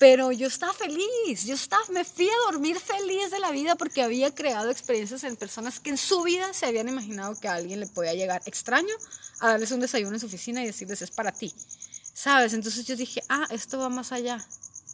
Pero 0.00 0.32
yo 0.32 0.48
estaba 0.48 0.72
feliz, 0.72 1.44
yo 1.44 1.54
estaba, 1.54 1.80
me 1.92 2.02
fui 2.02 2.28
a 2.28 2.50
dormir 2.50 2.76
feliz 2.80 3.30
de 3.30 3.38
la 3.38 3.52
vida 3.52 3.76
porque 3.76 4.02
había 4.02 4.34
creado 4.34 4.68
experiencias 4.68 5.22
en 5.22 5.36
personas 5.36 5.78
que 5.78 5.90
en 5.90 5.96
su 5.96 6.24
vida 6.24 6.52
se 6.52 6.66
habían 6.66 6.88
imaginado 6.88 7.38
que 7.38 7.46
a 7.46 7.54
alguien 7.54 7.78
le 7.78 7.86
podía 7.86 8.14
llegar 8.14 8.42
extraño 8.44 8.92
a 9.38 9.50
darles 9.50 9.70
un 9.70 9.78
desayuno 9.78 10.14
en 10.14 10.18
su 10.18 10.26
oficina 10.26 10.60
y 10.60 10.66
decirles 10.66 11.02
es 11.02 11.12
para 11.12 11.30
ti. 11.30 11.54
¿Sabes? 12.14 12.52
Entonces 12.52 12.86
yo 12.86 12.96
dije, 12.96 13.22
ah, 13.28 13.46
esto 13.50 13.78
va 13.78 13.88
más 13.88 14.12
allá. 14.12 14.44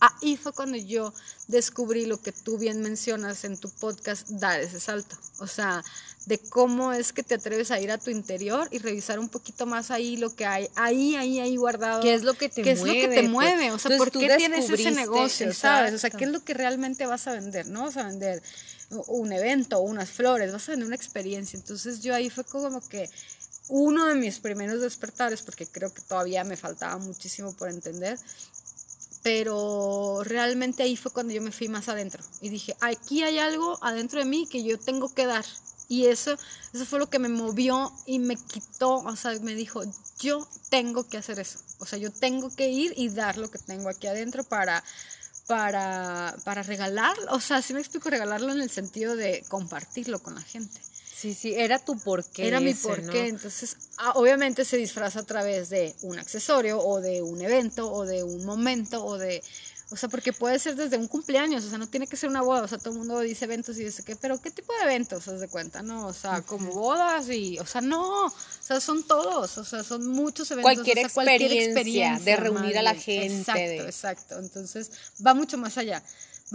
Ahí 0.01 0.37
fue 0.37 0.53
cuando 0.53 0.77
yo 0.77 1.13
descubrí 1.49 2.07
lo 2.07 2.21
que 2.23 2.31
tú 2.31 2.57
bien 2.57 2.83
mencionas 2.83 3.43
en 3.45 3.57
tu 3.57 3.69
podcast, 3.69 4.29
dar 4.29 4.61
ese 4.61 4.79
salto. 4.79 5.17
O 5.41 5.47
sea, 5.49 5.83
de 6.27 6.39
cómo 6.39 6.93
es 6.93 7.13
que 7.13 7.23
te 7.23 7.35
atreves 7.35 7.71
a 7.71 7.81
ir 7.81 7.91
a 7.91 7.99
tu 7.99 8.11
interior 8.11 8.69
y 8.71 8.79
revisar 8.79 9.19
un 9.19 9.29
poquito 9.29 9.67
más 9.67 9.91
ahí 9.91 10.17
lo 10.17 10.35
que 10.37 10.47
hay, 10.47 10.69
ahí, 10.77 11.17
ahí, 11.17 11.41
ahí 11.41 11.57
guardado. 11.57 12.03
¿Qué 12.03 12.15
es 12.15 12.23
lo 12.23 12.35
que 12.35 12.49
te 12.49 12.63
mueve? 12.63 12.65
¿Qué 12.65 12.73
es 12.73 12.81
lo 12.81 12.93
que 12.93 13.23
te 13.23 13.29
mueve? 13.29 13.71
O 13.73 13.79
sea, 13.79 13.97
¿por 13.97 14.11
qué 14.13 14.37
tienes 14.37 14.71
ese 14.71 14.91
negocio, 14.93 15.53
sabes? 15.53 15.95
O 15.95 15.99
sea, 15.99 16.11
¿qué 16.11 16.27
es 16.27 16.31
lo 16.31 16.45
que 16.45 16.55
realmente 16.55 17.07
vas 17.07 17.27
a 17.27 17.33
vender? 17.33 17.67
No 17.67 17.83
vas 17.85 17.97
a 17.97 18.05
vender 18.05 18.43
un 18.91 19.33
evento 19.33 19.79
o 19.79 19.81
unas 19.81 20.11
flores, 20.11 20.53
vas 20.53 20.69
a 20.69 20.73
vender 20.73 20.87
una 20.87 20.97
experiencia. 20.97 21.57
Entonces 21.57 22.03
yo 22.03 22.15
ahí 22.15 22.31
fue 22.31 22.45
como 22.45 22.87
que 22.87 23.09
uno 23.69 24.07
de 24.07 24.15
mis 24.15 24.39
primeros 24.39 24.81
despertares, 24.81 25.43
porque 25.43 25.67
creo 25.67 25.93
que 25.93 26.03
todavía 26.03 26.45
me 26.45 26.57
faltaba 26.57 26.99
muchísimo 26.99 27.53
por 27.53 27.69
entender, 27.69 28.19
pero 29.23 30.23
realmente 30.25 30.83
ahí 30.83 30.97
fue 30.97 31.13
cuando 31.13 31.33
yo 31.33 31.43
me 31.43 31.53
fui 31.53 31.69
más 31.69 31.89
adentro 31.89 32.23
y 32.41 32.49
dije, 32.49 32.77
aquí 32.81 33.23
hay 33.23 33.39
algo 33.39 33.79
adentro 33.83 34.21
de 34.21 34.25
mí 34.25 34.47
que 34.47 34.63
yo 34.63 34.79
tengo 34.79 35.13
que 35.13 35.27
dar. 35.27 35.45
Y 35.91 36.07
eso, 36.07 36.37
eso 36.75 36.85
fue 36.85 36.99
lo 36.99 37.09
que 37.09 37.19
me 37.19 37.31
movió 37.31 37.91
y 38.05 38.19
me 38.19 38.37
quitó, 38.37 38.97
o 38.97 39.17
sea, 39.17 39.39
me 39.41 39.55
dijo, 39.55 39.83
yo 40.21 40.47
tengo 40.69 41.09
que 41.09 41.17
hacer 41.17 41.39
eso. 41.41 41.61
O 41.79 41.87
sea, 41.87 41.99
yo 41.99 42.13
tengo 42.13 42.55
que 42.55 42.69
ir 42.69 42.93
y 42.97 43.09
dar 43.09 43.39
lo 43.39 43.51
que 43.51 43.59
tengo 43.59 43.89
aquí 43.89 44.07
adentro 44.07 44.45
para, 44.45 44.85
para, 45.47 46.37
para 46.45 46.63
regalarlo. 46.63 47.33
O 47.33 47.41
sea, 47.41 47.63
si 47.63 47.73
me 47.73 47.81
explico, 47.81 48.11
regalarlo 48.11 48.53
en 48.53 48.61
el 48.61 48.71
sentido 48.71 49.17
de 49.17 49.45
compartirlo 49.49 50.19
con 50.23 50.35
la 50.35 50.43
gente. 50.43 50.79
Sí, 51.19 51.35
sí, 51.35 51.53
era 51.55 51.79
tu 51.79 51.99
porqué. 51.99 52.47
Era 52.47 52.61
mi 52.61 52.75
porqué. 52.75 53.27
Entonces, 53.27 53.77
ah, 53.97 54.13
obviamente 54.15 54.65
se 54.65 54.77
disfraza 54.77 55.21
a 55.21 55.25
través 55.25 55.69
de 55.69 55.95
un 56.03 56.19
accesorio 56.19 56.81
o 56.81 57.01
de 57.01 57.23
un 57.23 57.43
evento 57.43 57.91
o 57.91 58.07
de 58.07 58.23
un 58.23 58.45
momento 58.45 59.05
o 59.05 59.19
de 59.19 59.43
o 59.91 59.97
sea, 59.97 60.11
porque 60.11 60.35
puede 60.35 60.59
ser 60.59 60.77
desde 60.77 60.99
un 60.99 61.09
cumpleaños, 61.09 61.65
o 61.65 61.69
sea, 61.71 61.79
no 61.79 61.87
tiene 61.87 62.07
que 62.07 62.17
ser 62.17 62.29
una 62.29 62.43
boda, 62.43 62.63
o 62.63 62.69
sea, 62.69 62.77
todo 62.77 62.91
el 62.91 62.99
mundo 62.99 63.21
dice 63.21 63.47
eventos 63.47 63.79
y 63.79 63.85
dice 63.85 64.03
que, 64.03 64.17
pero 64.17 64.39
¿qué 64.39 64.51
tipo 64.51 64.71
de 64.75 64.83
eventos? 64.83 65.25
¿Se 65.25 65.33
de 65.33 65.49
cuenta? 65.49 65.81
No, 65.81 66.09
o 66.09 66.13
sea, 66.13 66.43
como 66.43 66.73
bodas 66.73 67.31
y, 67.31 67.59
o 67.59 67.65
sea, 67.65 67.81
no, 67.81 68.27
o 68.27 68.33
sea, 68.61 68.81
son 68.81 69.03
todos, 69.03 69.57
o 69.57 69.65
sea, 69.65 69.83
son 69.83 70.07
muchos 70.07 70.51
eventos. 70.51 70.75
Cualquier, 70.75 70.99
experiencia, 70.99 72.21
de 72.23 72.37
reunir 72.37 72.77
a 72.77 72.83
la 72.83 72.95
gente. 72.95 73.39
Exacto, 73.39 73.87
exacto. 73.87 74.39
Entonces, 74.39 74.91
va 75.27 75.33
mucho 75.33 75.57
más 75.57 75.79
allá, 75.79 76.03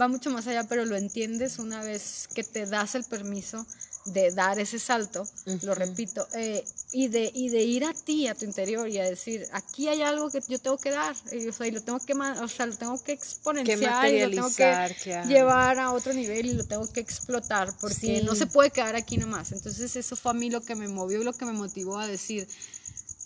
va 0.00 0.06
mucho 0.06 0.30
más 0.30 0.46
allá, 0.46 0.64
pero 0.68 0.84
lo 0.84 0.94
entiendes 0.94 1.58
una 1.58 1.82
vez 1.82 2.28
que 2.34 2.44
te 2.44 2.66
das 2.66 2.94
el 2.94 3.02
permiso 3.02 3.66
de 4.04 4.30
dar 4.32 4.58
ese 4.58 4.78
salto, 4.78 5.26
lo 5.62 5.74
repito, 5.74 6.26
eh, 6.34 6.64
y, 6.92 7.08
de, 7.08 7.30
y 7.34 7.48
de 7.48 7.62
ir 7.62 7.84
a 7.84 7.94
ti, 7.94 8.28
a 8.28 8.34
tu 8.34 8.44
interior 8.44 8.88
y 8.88 8.98
a 8.98 9.04
decir, 9.04 9.46
aquí 9.52 9.88
hay 9.88 10.02
algo 10.02 10.30
que 10.30 10.40
yo 10.46 10.58
tengo 10.58 10.76
que 10.76 10.90
dar, 10.90 11.16
y, 11.32 11.48
o 11.48 11.52
sea, 11.52 11.66
y 11.66 11.70
lo 11.70 11.80
tengo 11.82 11.98
que, 12.00 12.12
o 12.12 12.48
sea, 12.48 12.66
lo 12.66 12.76
tengo 12.76 13.02
que 13.02 13.12
exponenciar, 13.12 14.12
y 14.12 14.20
lo 14.20 14.30
tengo 14.30 14.54
que 14.54 15.24
llevar 15.26 15.78
a 15.78 15.92
otro 15.92 16.12
nivel 16.12 16.46
y 16.46 16.54
lo 16.54 16.64
tengo 16.64 16.86
que 16.92 17.00
explotar, 17.00 17.72
porque 17.80 18.22
no 18.22 18.34
se 18.34 18.46
puede 18.46 18.70
quedar 18.70 18.94
aquí 18.96 19.16
nomás. 19.16 19.52
Entonces 19.52 19.96
eso 19.96 20.16
fue 20.16 20.32
a 20.32 20.34
mí 20.34 20.50
lo 20.50 20.60
que 20.60 20.74
me 20.74 20.88
movió 20.88 21.20
y 21.20 21.24
lo 21.24 21.32
que 21.32 21.44
me 21.44 21.52
motivó 21.52 21.98
a 21.98 22.06
decir, 22.06 22.46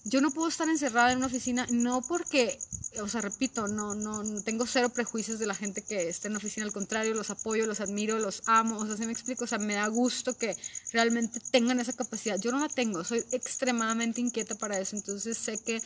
yo 0.08 0.20
no 0.20 0.30
puedo 0.30 0.48
estar 0.48 0.68
encerrada 0.68 1.12
en 1.12 1.18
una 1.18 1.26
oficina, 1.26 1.66
no 1.70 2.00
porque, 2.02 2.58
o 3.02 3.08
sea, 3.08 3.20
repito, 3.20 3.68
no, 3.68 3.94
no, 3.94 4.42
tengo 4.42 4.66
cero 4.66 4.88
prejuicios 4.88 5.38
de 5.38 5.46
la 5.46 5.54
gente 5.54 5.82
que 5.82 6.08
está 6.08 6.28
en 6.28 6.34
la 6.34 6.38
oficina, 6.38 6.64
al 6.64 6.72
contrario, 6.72 7.14
los 7.14 7.30
apoyo, 7.30 7.66
los 7.66 7.80
admiro, 7.80 8.18
los 8.18 8.42
amo, 8.46 8.78
o 8.78 8.86
sea, 8.86 8.96
si 8.96 9.04
me 9.04 9.12
explico, 9.12 9.44
o 9.44 9.46
sea, 9.46 9.58
me 9.58 9.74
da 9.74 9.86
gusto 9.88 10.36
que 10.36 10.56
realmente 10.92 11.40
tengan 11.50 11.78
esa 11.78 11.92
capacidad. 11.92 12.38
Yo 12.40 12.50
no 12.52 12.58
la 12.58 12.68
tengo, 12.68 13.04
soy 13.04 13.22
extremadamente 13.32 14.20
inquieta 14.20 14.54
para 14.54 14.78
eso, 14.78 14.96
entonces 14.96 15.36
sé 15.36 15.58
que 15.58 15.80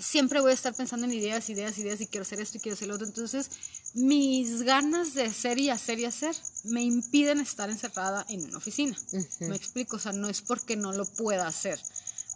siempre 0.00 0.40
voy 0.40 0.50
a 0.50 0.54
estar 0.54 0.74
pensando 0.74 1.06
en 1.06 1.12
ideas, 1.12 1.48
ideas, 1.50 1.78
ideas, 1.78 2.00
y 2.00 2.06
quiero 2.06 2.22
hacer 2.22 2.40
esto 2.40 2.56
y 2.56 2.60
quiero 2.60 2.74
hacer 2.74 2.88
lo 2.88 2.94
otro, 2.94 3.06
entonces 3.06 3.50
mis 3.94 4.62
ganas 4.62 5.14
de 5.14 5.24
hacer 5.24 5.58
y 5.58 5.70
hacer 5.70 6.00
y 6.00 6.04
hacer 6.04 6.34
me 6.64 6.82
impiden 6.82 7.38
estar 7.38 7.70
encerrada 7.70 8.24
en 8.28 8.44
una 8.44 8.58
oficina. 8.58 8.96
Me 9.40 9.56
explico, 9.56 9.96
o 9.96 10.00
sea, 10.00 10.12
no 10.12 10.28
es 10.28 10.40
porque 10.40 10.76
no 10.76 10.92
lo 10.92 11.04
pueda 11.04 11.46
hacer 11.46 11.78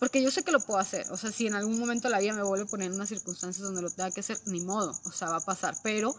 porque 0.00 0.22
yo 0.22 0.30
sé 0.30 0.42
que 0.42 0.52
lo 0.52 0.61
puedo 0.61 0.80
hacer. 0.80 1.07
O 1.11 1.16
sea, 1.16 1.30
si 1.30 1.46
en 1.46 1.54
algún 1.54 1.78
momento 1.78 2.09
la 2.09 2.18
vida 2.18 2.33
me 2.33 2.42
vuelve 2.42 2.64
a 2.64 2.68
poner 2.68 2.88
en 2.88 2.94
unas 2.94 3.09
circunstancias 3.09 3.64
donde 3.64 3.83
lo 3.83 3.90
tenga 3.90 4.11
que 4.11 4.20
hacer, 4.20 4.38
ni 4.46 4.61
modo. 4.61 4.98
O 5.04 5.12
sea, 5.12 5.28
va 5.28 5.37
a 5.37 5.40
pasar. 5.40 5.76
Pero 5.83 6.14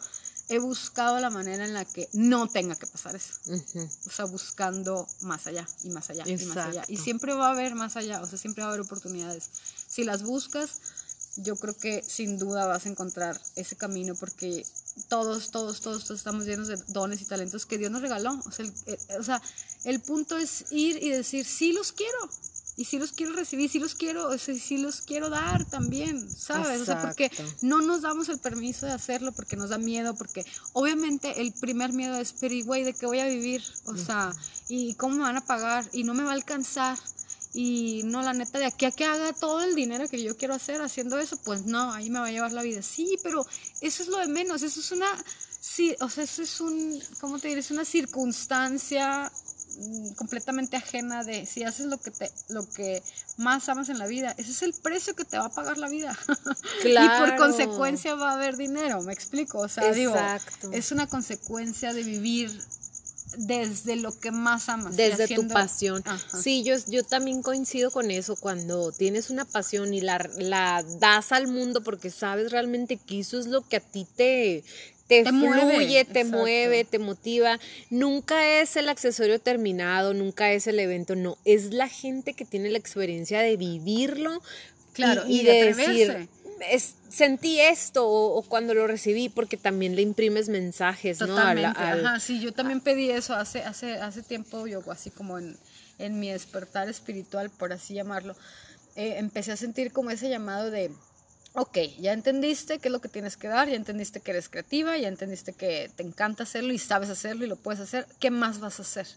he 0.47 0.59
buscado 0.59 1.19
la 1.19 1.29
manera 1.29 1.65
en 1.65 1.73
la 1.73 1.85
que 1.85 2.07
no 2.13 2.47
tenga 2.47 2.75
que 2.75 2.87
pasar 2.87 3.15
eso. 3.15 3.33
O 4.05 4.09
sea, 4.09 4.25
buscando 4.25 5.07
más 5.21 5.47
allá 5.47 5.67
y 5.83 5.89
más 5.89 6.09
allá 6.09 6.23
y 6.27 6.45
más 6.45 6.57
allá. 6.57 6.83
Y 6.87 6.97
siempre 6.97 7.33
va 7.33 7.47
a 7.47 7.51
haber 7.51 7.75
más 7.75 7.95
allá. 7.97 8.21
O 8.21 8.27
sea, 8.27 8.37
siempre 8.37 8.63
va 8.63 8.69
a 8.69 8.73
haber 8.73 8.85
oportunidades. 8.85 9.49
Si 9.87 10.03
las 10.03 10.23
buscas, 10.23 10.79
yo 11.37 11.55
creo 11.57 11.75
que 11.75 12.01
sin 12.01 12.37
duda 12.37 12.65
vas 12.65 12.85
a 12.85 12.89
encontrar 12.89 13.39
ese 13.55 13.75
camino 13.75 14.15
porque 14.15 14.65
todos, 15.09 15.51
todos, 15.51 15.81
todos, 15.81 16.05
todos 16.05 16.19
estamos 16.19 16.45
llenos 16.45 16.67
de 16.69 16.77
dones 16.87 17.21
y 17.21 17.25
talentos 17.25 17.65
que 17.65 17.77
Dios 17.77 17.91
nos 17.91 18.01
regaló. 18.01 18.39
O 18.45 18.51
sea, 18.51 18.65
el, 18.65 18.73
eh, 18.85 18.97
o 19.19 19.23
sea, 19.23 19.41
el 19.83 19.99
punto 19.99 20.37
es 20.37 20.65
ir 20.71 21.01
y 21.03 21.09
decir, 21.09 21.45
sí 21.45 21.73
los 21.73 21.91
quiero, 21.91 22.29
y 22.77 22.85
si 22.85 22.99
los 22.99 23.13
quiero 23.13 23.33
recibir, 23.33 23.69
si 23.69 23.79
los 23.79 23.95
quiero, 23.95 24.27
o 24.27 24.37
sea, 24.37 24.53
si 24.55 24.77
los 24.77 25.01
quiero 25.01 25.29
dar 25.29 25.63
también, 25.65 26.29
¿sabes? 26.29 26.81
O 26.81 26.85
sea, 26.85 27.01
porque 27.01 27.31
no 27.61 27.81
nos 27.81 28.01
damos 28.01 28.27
el 28.27 28.39
permiso 28.39 28.85
de 28.85 28.91
hacerlo 28.91 29.31
porque 29.31 29.55
nos 29.55 29.69
da 29.69 29.77
miedo, 29.77 30.13
porque 30.15 30.45
obviamente 30.73 31.41
el 31.41 31.53
primer 31.53 31.93
miedo 31.93 32.19
es, 32.19 32.33
pero 32.33 32.53
güey, 32.65 32.83
¿de 32.83 32.93
qué 32.93 33.05
voy 33.05 33.19
a 33.19 33.27
vivir? 33.27 33.63
O 33.85 33.95
sea, 33.95 34.33
¿y 34.67 34.95
cómo 34.95 35.15
me 35.15 35.21
van 35.21 35.37
a 35.37 35.45
pagar? 35.45 35.87
Y 35.93 36.03
no 36.03 36.13
me 36.13 36.23
va 36.23 36.31
a 36.31 36.33
alcanzar. 36.33 36.97
y 37.53 38.03
no, 38.03 38.21
la 38.21 38.33
neta, 38.33 38.59
de 38.59 38.65
aquí 38.65 38.85
a 38.85 38.91
que 38.91 39.05
haga 39.05 39.31
todo 39.31 39.63
el 39.63 39.75
dinero 39.75 40.09
que 40.09 40.21
yo 40.21 40.35
quiero 40.35 40.53
hacer 40.53 40.81
haciendo 40.81 41.17
eso, 41.17 41.37
pues 41.45 41.65
no, 41.65 41.93
ahí 41.93 42.09
me 42.09 42.19
va 42.19 42.27
a 42.27 42.31
llevar 42.31 42.51
la 42.51 42.61
vida. 42.61 42.81
Sí, 42.81 43.17
pero 43.23 43.45
eso 43.79 44.03
es 44.03 44.09
lo 44.09 44.17
de 44.17 44.27
menos, 44.27 44.61
eso 44.61 44.81
es 44.81 44.91
una, 44.91 45.07
sí, 45.61 45.95
o 46.01 46.09
sea, 46.09 46.25
eso 46.25 46.43
es 46.43 46.59
un, 46.59 47.01
¿cómo 47.21 47.39
te 47.39 47.47
diré? 47.47 47.61
Es 47.61 47.71
una 47.71 47.85
circunstancia 47.85 49.31
completamente 50.15 50.77
ajena 50.77 51.23
de 51.23 51.45
si 51.45 51.63
haces 51.63 51.87
lo 51.87 51.97
que 51.97 52.11
te 52.11 52.31
lo 52.49 52.67
que 52.69 53.03
más 53.37 53.67
amas 53.69 53.89
en 53.89 53.97
la 53.97 54.07
vida 54.07 54.33
ese 54.37 54.51
es 54.51 54.61
el 54.61 54.73
precio 54.73 55.15
que 55.15 55.25
te 55.25 55.37
va 55.37 55.45
a 55.45 55.49
pagar 55.49 55.77
la 55.77 55.89
vida 55.89 56.17
claro. 56.81 57.25
y 57.25 57.29
por 57.29 57.37
consecuencia 57.37 58.15
va 58.15 58.31
a 58.31 58.33
haber 58.35 58.57
dinero 58.57 59.01
me 59.01 59.13
explico 59.13 59.59
o 59.59 59.67
sea 59.67 59.91
digo 59.91 60.15
es 60.71 60.91
una 60.91 61.07
consecuencia 61.07 61.93
de 61.93 62.03
vivir 62.03 62.51
desde 63.37 63.95
lo 63.95 64.17
que 64.17 64.31
más 64.31 64.69
amas. 64.69 64.95
Desde 64.95 65.27
tu 65.27 65.47
pasión. 65.47 66.03
Sí, 66.41 66.63
yo, 66.63 66.75
yo 66.87 67.03
también 67.03 67.41
coincido 67.41 67.91
con 67.91 68.11
eso, 68.11 68.35
cuando 68.35 68.91
tienes 68.91 69.29
una 69.29 69.45
pasión 69.45 69.93
y 69.93 70.01
la, 70.01 70.29
la 70.37 70.83
das 70.99 71.31
al 71.31 71.47
mundo 71.47 71.81
porque 71.81 72.09
sabes 72.09 72.51
realmente 72.51 72.97
que 72.97 73.19
eso 73.19 73.39
es 73.39 73.47
lo 73.47 73.67
que 73.67 73.77
a 73.77 73.79
ti 73.79 74.07
te, 74.15 74.63
te, 75.07 75.23
fluye, 75.25 76.05
te 76.05 76.23
mueve, 76.23 76.83
te 76.83 76.99
motiva. 76.99 77.59
Nunca 77.89 78.59
es 78.59 78.75
el 78.75 78.89
accesorio 78.89 79.39
terminado, 79.39 80.13
nunca 80.13 80.51
es 80.51 80.67
el 80.67 80.79
evento, 80.79 81.15
no, 81.15 81.37
es 81.45 81.73
la 81.73 81.87
gente 81.87 82.33
que 82.33 82.45
tiene 82.45 82.69
la 82.69 82.77
experiencia 82.77 83.41
de 83.41 83.57
vivirlo 83.57 84.41
claro, 84.93 85.23
y, 85.27 85.43
de, 85.43 85.73
decir, 85.73 86.27
es, 86.71 86.95
sentí 87.09 87.59
esto 87.59 88.07
o, 88.07 88.41
cuando 88.43 88.73
lo 88.73 88.87
recibí, 88.87 89.29
porque 89.29 89.57
también 89.57 89.95
le 89.95 90.01
imprimes 90.01 90.49
mensajes, 90.49 91.19
Totalmente, 91.19 91.79
¿no? 91.79 92.07
Ajá, 92.09 92.19
sí, 92.19 92.39
yo 92.39 92.51
también 92.51 92.81
pedí 92.81 93.11
eso 93.11 93.35
hace, 93.35 93.63
hace, 93.63 93.93
hace 93.93 94.23
tiempo, 94.23 94.65
yo 94.65 94.81
así 94.91 95.11
como 95.11 95.37
en, 95.37 95.55
en 95.99 96.19
mi 96.19 96.31
despertar 96.31 96.89
espiritual, 96.89 97.49
por 97.51 97.73
así 97.73 97.93
llamarlo, 97.93 98.35
eh, 98.95 99.15
empecé 99.17 99.51
a 99.51 99.57
sentir 99.57 99.91
como 99.91 100.09
ese 100.09 100.29
llamado 100.29 100.71
de, 100.71 100.89
ok, 101.55 101.77
ya 101.99 102.13
entendiste 102.13 102.79
qué 102.79 102.89
es 102.89 102.91
lo 102.91 102.99
que 102.99 103.09
tienes 103.09 103.37
que 103.37 103.47
dar, 103.47 103.69
ya 103.69 103.75
entendiste 103.75 104.19
que 104.19 104.31
eres 104.31 104.49
creativa, 104.49 104.97
ya 104.97 105.07
entendiste 105.07 105.53
que 105.53 105.89
te 105.95 106.03
encanta 106.03 106.43
hacerlo 106.43 106.73
y 106.73 106.77
sabes 106.77 107.09
hacerlo 107.09 107.45
y 107.45 107.47
lo 107.47 107.55
puedes 107.55 107.79
hacer, 107.79 108.05
¿qué 108.19 108.29
más 108.29 108.59
vas 108.59 108.79
a 108.79 108.83
hacer? 108.83 109.07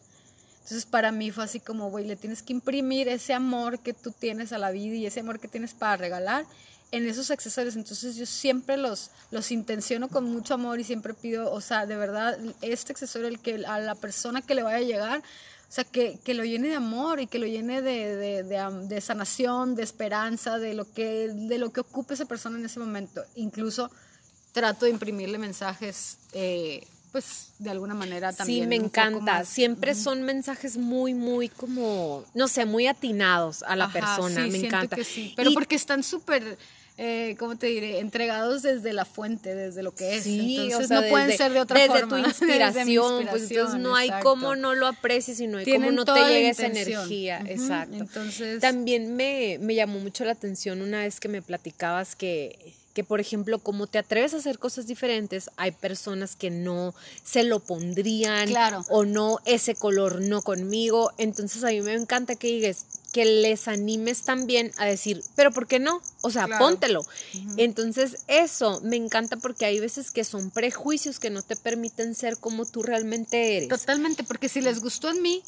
Entonces 0.63 0.87
para 0.87 1.11
mí 1.13 1.31
fue 1.31 1.45
así 1.45 1.61
como, 1.61 1.91
güey, 1.91 2.05
le 2.05 2.15
tienes 2.15 2.43
que 2.43 2.53
imprimir 2.53 3.09
ese 3.09 3.33
amor 3.35 3.79
que 3.81 3.93
tú 3.93 4.13
tienes 4.13 4.53
a 4.53 4.59
la 4.59 4.71
vida 4.71 4.95
y 4.95 5.07
ese 5.07 5.21
amor 5.21 5.41
que 5.41 5.49
tienes 5.49 5.75
para 5.75 5.97
regalar 5.97 6.45
en 6.93 7.09
esos 7.09 7.31
accesorios. 7.31 7.75
Entonces 7.75 8.17
yo 8.17 8.27
siempre 8.27 8.77
los, 8.77 9.11
los 9.31 9.51
intenciono 9.51 10.09
con 10.09 10.25
mucho 10.25 10.55
amor 10.55 10.79
y 10.79 10.85
siempre 10.85 11.15
pido, 11.15 11.51
o 11.51 11.61
sea, 11.61 11.87
de 11.87 11.97
verdad, 11.97 12.39
este 12.61 12.93
accesorio 12.93 13.29
el 13.29 13.41
que, 13.41 13.65
a 13.67 13.81
la 13.81 13.95
persona 13.95 14.43
que 14.43 14.55
le 14.55 14.63
vaya 14.63 14.79
a 14.79 14.81
llegar, 14.81 15.23
o 15.69 15.73
sea, 15.73 15.85
que, 15.85 16.19
que 16.25 16.33
lo 16.33 16.45
llene 16.45 16.69
de 16.69 16.77
amor 16.77 17.21
y 17.21 17.27
que 17.27 17.39
lo 17.39 17.47
llene 17.47 17.83
de, 17.83 18.17
de, 18.17 18.43
de, 18.43 19.01
sanación, 19.03 19.75
de 19.75 19.83
esperanza, 19.83 20.59
de 20.59 20.73
lo, 20.73 20.91
que, 20.91 21.29
de 21.29 21.59
lo 21.59 21.71
que 21.71 21.81
ocupe 21.81 22.15
esa 22.15 22.25
persona 22.25 22.59
en 22.59 22.65
ese 22.65 22.81
momento. 22.81 23.23
Incluso 23.37 23.91
trato 24.53 24.87
de 24.87 24.93
imprimirle 24.93 25.37
mensajes. 25.37 26.17
Eh, 26.33 26.87
pues 27.13 27.53
de 27.59 27.71
alguna 27.71 27.95
manera 27.95 28.33
también. 28.33 28.65
Sí, 28.65 28.67
me 28.67 28.77
encanta. 28.77 29.45
Siempre 29.45 29.95
son 29.95 30.23
mensajes 30.23 30.79
muy, 30.79 31.13
muy 31.13 31.51
como, 31.51 32.25
no 32.33 32.49
sé, 32.49 32.65
muy 32.65 32.87
atinados 32.87 33.63
a 33.63 33.77
la 33.77 33.93
persona. 33.93 34.47
me 34.47 34.59
encanta. 34.59 34.97
Que 34.97 35.05
sí. 35.05 35.35
Pero 35.37 35.53
porque 35.53 35.77
están 35.77 36.03
súper 36.03 36.59
eh, 37.01 37.37
¿cómo 37.39 37.57
te 37.57 37.69
diré? 37.69 38.01
Entregados 38.01 38.63
desde 38.63 38.93
la 38.93 39.05
fuente, 39.05 39.55
desde 39.55 39.85
lo 39.85 39.95
que 39.95 40.17
es. 40.17 40.25
Sí, 40.25 40.59
entonces 40.65 40.91
no 40.91 41.09
pueden 41.09 41.37
ser 41.37 41.53
de 41.53 41.61
otra 41.61 41.79
forma. 41.87 42.09
Tu 42.09 42.17
inspiración, 42.17 42.89
inspiración, 42.89 43.27
pues 43.31 43.51
entonces 43.51 43.81
no 43.81 43.95
hay 43.95 44.11
cómo 44.21 44.57
no 44.57 44.75
lo 44.75 44.89
aprecies 44.89 45.39
y 45.39 45.47
no 45.47 45.59
hay 45.59 45.65
cómo 45.65 45.93
no 45.93 46.05
te 46.05 46.13
llegue 46.13 46.49
esa 46.49 46.67
energía. 46.67 47.41
Exacto. 47.47 47.97
Entonces. 47.97 48.61
También 48.61 49.15
me, 49.15 49.59
me 49.61 49.77
llamó 49.77 50.01
mucho 50.01 50.25
la 50.25 50.33
atención 50.33 50.83
una 50.83 51.03
vez 51.03 51.21
que 51.21 51.29
me 51.29 51.41
platicabas 51.41 52.17
que 52.17 52.75
que 52.99 53.05
por 53.05 53.21
ejemplo, 53.21 53.61
como 53.61 53.87
te 53.87 53.99
atreves 53.99 54.35
a 54.35 54.39
hacer 54.39 54.59
cosas 54.59 54.89
diferentes, 54.89 55.51
hay 55.57 55.71
personas 55.71 56.35
que 56.35 56.51
no 56.51 56.97
se 57.23 57.45
lo 57.45 57.61
pondrían 57.61 58.49
claro. 58.49 58.85
o 58.89 59.05
no, 59.05 59.39
ese 59.45 59.77
color 59.77 60.21
no 60.21 60.43
conmigo. 60.43 61.13
Entonces 61.17 61.63
a 61.63 61.69
mí 61.69 61.81
me 61.81 61.95
encanta 61.95 62.35
que 62.35 62.49
digas, 62.49 62.87
que 63.13 63.25
les 63.25 63.69
animes 63.69 64.23
también 64.23 64.73
a 64.77 64.85
decir, 64.85 65.23
pero 65.35 65.51
¿por 65.51 65.67
qué 65.67 65.79
no? 65.79 66.03
O 66.21 66.31
sea, 66.31 66.47
póntelo. 66.59 67.05
Entonces 67.57 68.19
eso 68.27 68.81
me 68.83 68.97
encanta 68.97 69.37
porque 69.37 69.65
hay 69.65 69.81
veces 69.81 70.11
que 70.11 70.25
son 70.25 70.51
prejuicios 70.51 71.19
que 71.19 71.31
no 71.31 71.43
te 71.43 71.57
permiten 71.57 72.15
ser 72.15 72.39
como 72.39 72.67
tú 72.67 72.83
realmente 72.83 73.57
eres. 73.57 73.69
Totalmente, 73.69 74.25
porque 74.25 74.49
si 74.49 74.61
les 74.61 74.81
gustó 74.81 75.11
en 75.11 75.23
mí, 75.23 75.43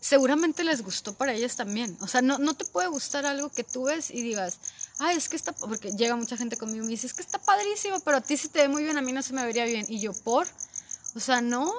seguramente 0.00 0.64
les 0.64 0.82
gustó 0.82 1.14
para 1.14 1.34
ellas 1.34 1.56
también. 1.56 1.96
O 2.00 2.06
sea, 2.06 2.22
no, 2.22 2.38
no 2.38 2.54
te 2.54 2.64
puede 2.64 2.88
gustar 2.88 3.26
algo 3.26 3.50
que 3.50 3.64
tú 3.64 3.84
ves 3.84 4.10
y 4.10 4.22
digas, 4.22 4.58
ay, 4.98 5.16
es 5.16 5.28
que 5.28 5.36
está, 5.36 5.52
porque 5.52 5.92
llega 5.92 6.16
mucha 6.16 6.36
gente 6.36 6.56
conmigo 6.56 6.84
y 6.84 6.86
me 6.86 6.90
dice, 6.90 7.06
es 7.06 7.14
que 7.14 7.22
está 7.22 7.38
padrísimo, 7.38 8.00
pero 8.00 8.18
a 8.18 8.20
ti 8.20 8.36
se 8.36 8.48
te 8.48 8.60
ve 8.60 8.68
muy 8.68 8.82
bien, 8.82 8.98
a 8.98 9.02
mí 9.02 9.12
no 9.12 9.22
se 9.22 9.32
me 9.32 9.44
vería 9.44 9.64
bien. 9.64 9.86
Y 9.88 10.00
yo, 10.00 10.12
¿por? 10.12 10.46
O 11.14 11.20
sea, 11.20 11.40
no, 11.40 11.72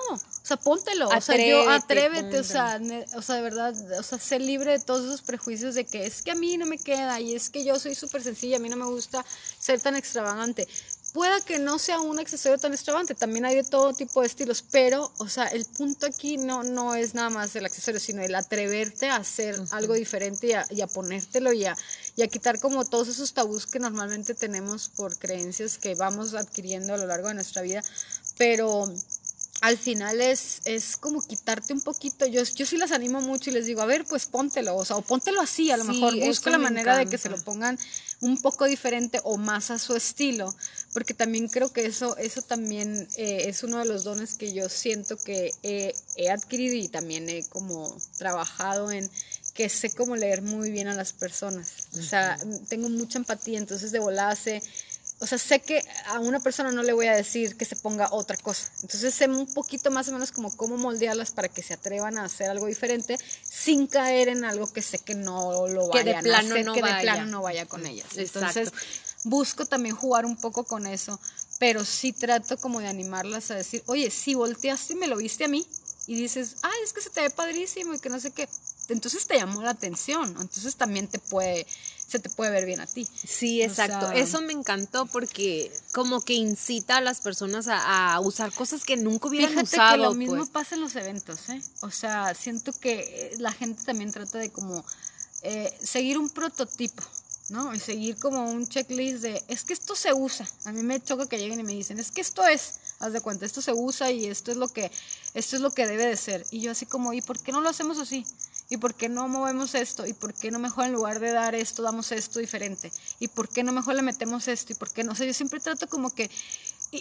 o 0.46 0.48
sea, 0.48 0.58
póntelo, 0.58 1.10
o 1.10 1.22
sea, 1.22 1.44
yo 1.44 1.68
atrévete, 1.72 2.38
o 2.38 2.44
sea, 2.44 2.80
o 3.16 3.22
sea, 3.24 3.36
de 3.38 3.42
verdad, 3.42 3.74
o 4.00 4.04
sea, 4.04 4.20
ser 4.20 4.42
libre 4.42 4.74
de 4.74 4.80
todos 4.80 5.04
esos 5.04 5.24
prejuicios 5.24 5.74
de 5.74 5.86
que 5.86 6.06
es 6.06 6.22
que 6.22 6.30
a 6.30 6.36
mí 6.36 6.56
no 6.56 6.68
me 6.68 6.78
queda 6.78 7.20
y 7.20 7.34
es 7.34 7.50
que 7.50 7.66
yo 7.66 7.80
soy 7.80 7.96
súper 7.96 8.22
sencilla, 8.22 8.58
a 8.58 8.60
mí 8.60 8.70
no 8.70 8.78
me 8.78 8.86
gusta 8.86 9.26
ser 9.58 9.82
tan 9.82 9.96
extravagante. 9.96 10.68
Pueda 11.14 11.42
que 11.42 11.58
no 11.58 11.80
sea 11.80 12.00
un 12.00 12.20
accesorio 12.20 12.60
tan 12.60 12.74
extravagante, 12.74 13.16
también 13.16 13.46
hay 13.46 13.56
de 13.56 13.64
todo 13.64 13.94
tipo 13.94 14.22
de 14.22 14.28
estilos, 14.28 14.64
pero, 14.70 15.12
o 15.18 15.28
sea, 15.28 15.48
el 15.48 15.66
punto 15.66 16.06
aquí 16.06 16.38
no, 16.38 16.62
no 16.62 16.94
es 16.94 17.16
nada 17.16 17.32
más 17.32 17.56
el 17.56 17.66
accesorio, 17.66 18.00
sino 18.00 18.22
el 18.22 18.36
atreverte 18.36 19.10
a 19.10 19.16
hacer 19.16 19.60
algo 19.72 19.96
diferente 19.96 20.46
y 20.46 20.54
a, 20.54 20.68
y 20.70 20.82
a 20.82 20.88
ponértelo 20.88 21.54
y 21.54 21.66
a, 21.66 21.76
y 22.16 22.22
a, 22.22 22.28
quitar 22.28 22.60
como 22.60 22.86
todos 22.86 23.08
esos 23.08 23.34
tabús 23.34 23.66
que 23.66 23.80
normalmente 23.80 24.36
tenemos 24.36 24.90
por 24.90 25.18
creencias 25.18 25.80
que 25.80 25.96
vamos 25.96 26.36
adquiriendo 26.36 26.94
a 26.94 26.98
lo 26.98 27.08
largo 27.08 27.30
de 27.30 27.34
nuestra 27.34 27.64
vida, 27.64 27.82
pero 28.38 28.94
al 29.62 29.78
final 29.78 30.22
es, 30.22 30.62
es 30.66 30.98
como 30.98 31.22
quitarte 31.22 31.74
un 31.74 31.82
poquito. 31.82 32.26
Yo, 32.26 32.44
yo 32.44 32.66
sí 32.66 32.78
las 32.78 32.92
animo 32.92 33.22
mucho 33.22 33.50
y 33.50 33.54
les 33.54 33.66
digo, 33.66 33.82
a 33.82 33.86
ver, 33.86 34.06
pues 34.06 34.26
póntelo, 34.26 34.76
o 34.76 34.86
sea, 34.86 34.98
o 34.98 35.02
póntelo 35.02 35.42
así, 35.42 35.72
a 35.72 35.78
lo 35.78 35.86
mejor 35.86 36.16
busca 36.20 36.50
la 36.50 36.58
manera 36.58 36.98
de 36.98 37.06
que 37.08 37.18
se 37.18 37.30
lo 37.30 37.38
pongan 37.42 37.80
un 38.22 38.42
poco 38.42 38.66
diferente 38.66 39.22
o 39.24 39.38
más 39.38 39.72
a 39.72 39.80
su 39.80 39.96
estilo, 39.96 40.56
porque 40.94 41.14
también 41.14 41.48
creo 41.48 41.72
que 41.72 41.86
eso, 41.86 42.18
eso 42.18 42.42
también 42.42 43.08
eh, 43.16 43.46
es 43.48 43.64
uno 43.64 43.80
de 43.80 43.86
los 43.86 44.04
dones 44.04 44.36
que 44.36 44.54
yo 44.54 44.70
siento 44.70 45.18
que 45.18 45.52
he, 45.64 45.94
adquirido 46.30 46.76
y 46.76 46.88
también 46.88 47.30
he 47.30 47.44
como 47.46 47.96
trabajado 48.18 48.92
en 48.92 49.10
que 49.54 49.70
sé 49.70 49.90
cómo 49.92 50.18
leer 50.18 50.42
muy 50.42 50.70
bien 50.70 50.90
a 50.90 50.96
las 50.96 51.14
personas. 51.14 51.88
O 51.98 52.02
sea, 52.02 52.38
tengo 52.68 52.90
mucha 52.90 53.18
empatía, 53.18 53.58
entonces 53.58 53.92
de 53.92 54.00
volada 54.00 54.36
sé 54.36 54.62
o 55.20 55.28
sea, 55.28 55.38
sé 55.38 55.62
que 55.62 55.82
a 56.08 56.20
una 56.20 56.40
persona 56.42 56.72
no 56.72 56.84
le 56.84 56.92
voy 56.92 57.08
a 57.08 57.16
decir 57.16 57.56
que 57.56 57.64
se 57.64 57.76
ponga 57.78 58.10
otra 58.12 58.36
cosa. 58.36 58.70
Entonces 58.82 59.14
sé 59.14 59.28
un 59.28 59.52
poquito 59.54 59.90
más 59.90 60.10
o 60.10 60.12
menos 60.12 60.32
como 60.32 60.56
cómo 60.56 60.78
moldearlas 60.78 61.32
para 61.32 61.48
que 61.48 61.64
se 61.64 61.74
atrevan 61.74 62.18
a 62.18 62.26
hacer 62.26 62.50
algo 62.50 62.66
diferente 62.66 63.18
sin 63.42 63.88
caer 63.88 64.28
en 64.28 64.44
algo 64.44 64.72
que 64.72 64.82
sé 64.82 65.00
que 65.00 65.16
no 65.16 65.68
lo 65.68 65.88
vayan 65.88 66.06
que 66.06 66.14
de 66.14 66.22
plano 66.22 66.50
a 66.50 66.52
hacer, 66.52 66.66
no 66.66 66.74
que 66.74 66.82
de 66.82 67.02
plano 67.02 67.26
no 67.28 67.42
vaya 67.42 67.66
con 67.66 67.86
ellas. 67.86 68.08
Entonces 68.18 68.72
busco 69.24 69.66
también 69.66 69.96
jugar 69.96 70.26
un 70.26 70.36
poco 70.36 70.66
con 70.66 70.86
eso, 70.86 71.20
pero 71.60 71.86
sí 71.86 72.12
trato 72.12 72.58
como 72.58 72.82
de 72.82 72.88
animarlas 72.88 73.52
a 73.52 73.56
decir, 73.56 73.84
oye, 73.88 74.12
si 74.12 74.36
volteaste 74.36 74.94
y 74.94 74.96
me 74.98 75.08
lo 75.08 75.16
viste 75.16 75.46
a 75.46 75.48
mí 75.48 75.66
y 76.08 76.16
dices, 76.16 76.58
ay, 76.62 76.80
es 76.84 76.94
que 76.94 77.02
se 77.02 77.10
te 77.10 77.22
ve 77.22 77.30
padrísimo 77.30 77.94
y 77.94 78.00
que 78.00 78.10
no 78.10 78.20
sé 78.20 78.32
qué, 78.32 78.48
entonces 78.90 79.26
te 79.26 79.38
llamó 79.38 79.64
la 79.64 79.72
atención, 79.72 80.30
entonces 80.40 80.76
también 80.76 81.08
te 81.08 81.20
puede 81.20 81.66
se 82.08 82.20
te 82.20 82.30
puede 82.30 82.52
ver 82.52 82.66
bien 82.66 82.80
a 82.82 82.86
ti. 82.86 83.08
Sí, 83.28 83.62
exacto. 83.62 84.12
Eso 84.12 84.42
me 84.42 84.54
encantó 84.54 85.06
porque 85.06 85.72
como 85.92 86.22
que 86.22 86.34
incita 86.34 86.98
a 86.98 87.02
las 87.02 87.22
personas 87.22 87.68
a, 87.70 88.20
usar 88.20 88.52
cosas 88.54 88.84
que 88.84 88.96
nunca 88.96 89.28
hubieran 89.28 89.50
fíjate 89.50 89.76
usado. 89.76 89.92
Que 89.92 90.04
lo 90.04 90.14
mismo 90.14 90.38
pues. 90.38 90.50
pasa 90.50 90.76
en 90.76 90.82
los 90.82 90.96
eventos, 90.96 91.50
¿eh? 91.50 91.62
O 91.82 91.92
sea, 91.92 92.34
siento 92.36 92.74
que 92.74 93.36
la 93.40 93.52
gente 93.52 93.84
también 93.84 94.12
trata 94.12 94.38
de 94.38 94.52
como 94.52 94.86
eh, 95.42 95.76
seguir 95.82 96.18
un 96.18 96.30
prototipo. 96.30 97.04
¿no? 97.50 97.76
Y 97.76 97.80
seguir 97.80 98.18
como 98.18 98.50
un 98.50 98.68
checklist 98.68 99.22
de, 99.22 99.44
es 99.48 99.64
que 99.64 99.74
esto 99.74 99.96
se 99.96 100.14
usa. 100.14 100.48
A 100.66 100.72
mí 100.72 100.82
me 100.82 101.00
choca 101.00 101.28
que 101.28 101.38
lleguen 101.38 101.60
y 101.60 101.64
me 101.64 101.74
dicen, 101.74 102.00
es 102.00 102.10
que 102.10 102.22
esto 102.22 102.44
es, 102.48 102.80
haz 103.00 103.14
de 103.14 103.22
cuenta, 103.22 103.46
esto 103.46 103.62
se 103.62 103.72
usa 103.72 104.10
y 104.10 104.26
esto 104.26 104.52
es 104.52 104.58
lo 104.58 104.68
que, 104.68 104.92
esto 105.36 105.56
es 105.56 105.62
lo 105.62 105.70
que 105.70 105.86
debe 105.86 106.08
de 106.08 106.18
ser. 106.18 106.44
Y 106.50 106.62
yo 106.62 106.72
así 106.72 106.88
como, 106.88 107.14
¿y 107.14 107.22
por 107.22 107.40
qué 107.40 107.52
no 107.52 107.62
lo 107.62 107.70
hacemos 107.70 108.00
así? 108.00 108.26
¿Y 108.70 108.78
por 108.78 108.96
qué 108.96 109.10
no 109.10 109.28
movemos 109.28 109.76
esto? 109.76 110.08
¿Y 110.08 110.14
por 110.14 110.34
qué 110.34 110.50
no 110.50 110.58
mejor 110.58 110.86
en 110.86 110.94
lugar 110.94 111.20
de 111.20 111.32
dar 111.32 111.54
esto, 111.54 111.84
damos 111.84 112.12
esto 112.12 112.40
diferente? 112.40 112.92
¿Y 113.20 113.28
por 113.28 113.48
qué 113.48 113.64
no 113.64 113.72
mejor 113.72 113.94
le 113.96 114.02
metemos 114.02 114.48
esto? 114.48 114.74
¿Y 114.74 114.76
por 114.76 114.92
qué 114.92 115.04
no? 115.04 115.12
O 115.12 115.16
sea, 115.16 115.28
yo 115.28 115.34
siempre 115.34 115.60
trato 115.60 115.88
como 115.88 116.10
que, 116.10 116.32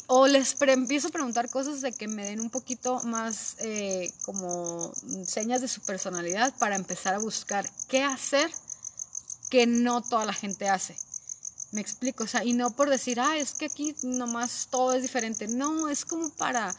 o 0.07 0.27
les 0.27 0.57
empiezo 0.61 1.09
a 1.09 1.11
preguntar 1.11 1.49
cosas 1.49 1.81
de 1.81 1.93
que 1.93 2.07
me 2.07 2.27
den 2.27 2.41
un 2.41 2.51
poquito 2.51 3.01
más 3.05 3.57
eh, 3.61 4.13
como 4.25 4.93
señas 5.27 5.63
de 5.63 5.69
su 5.69 5.81
personalidad 5.81 6.53
para 6.59 6.77
empezar 6.77 7.15
a 7.15 7.19
buscar 7.19 7.69
qué 7.89 8.03
hacer 8.03 8.51
que 9.49 9.67
no 9.67 10.03
toda 10.03 10.27
la 10.27 10.35
gente 10.35 10.69
hace. 10.69 10.97
Me 11.73 11.81
explico, 11.81 12.25
o 12.25 12.27
sea, 12.27 12.45
y 12.45 12.53
no 12.53 12.71
por 12.71 12.91
decir, 12.91 13.19
ah, 13.21 13.39
es 13.39 13.55
que 13.55 13.67
aquí 13.67 13.97
nomás 14.03 14.69
todo 14.71 14.93
es 14.93 15.03
diferente. 15.03 15.49
No, 15.49 15.89
es 15.89 16.05
como 16.05 16.29
para 16.31 16.75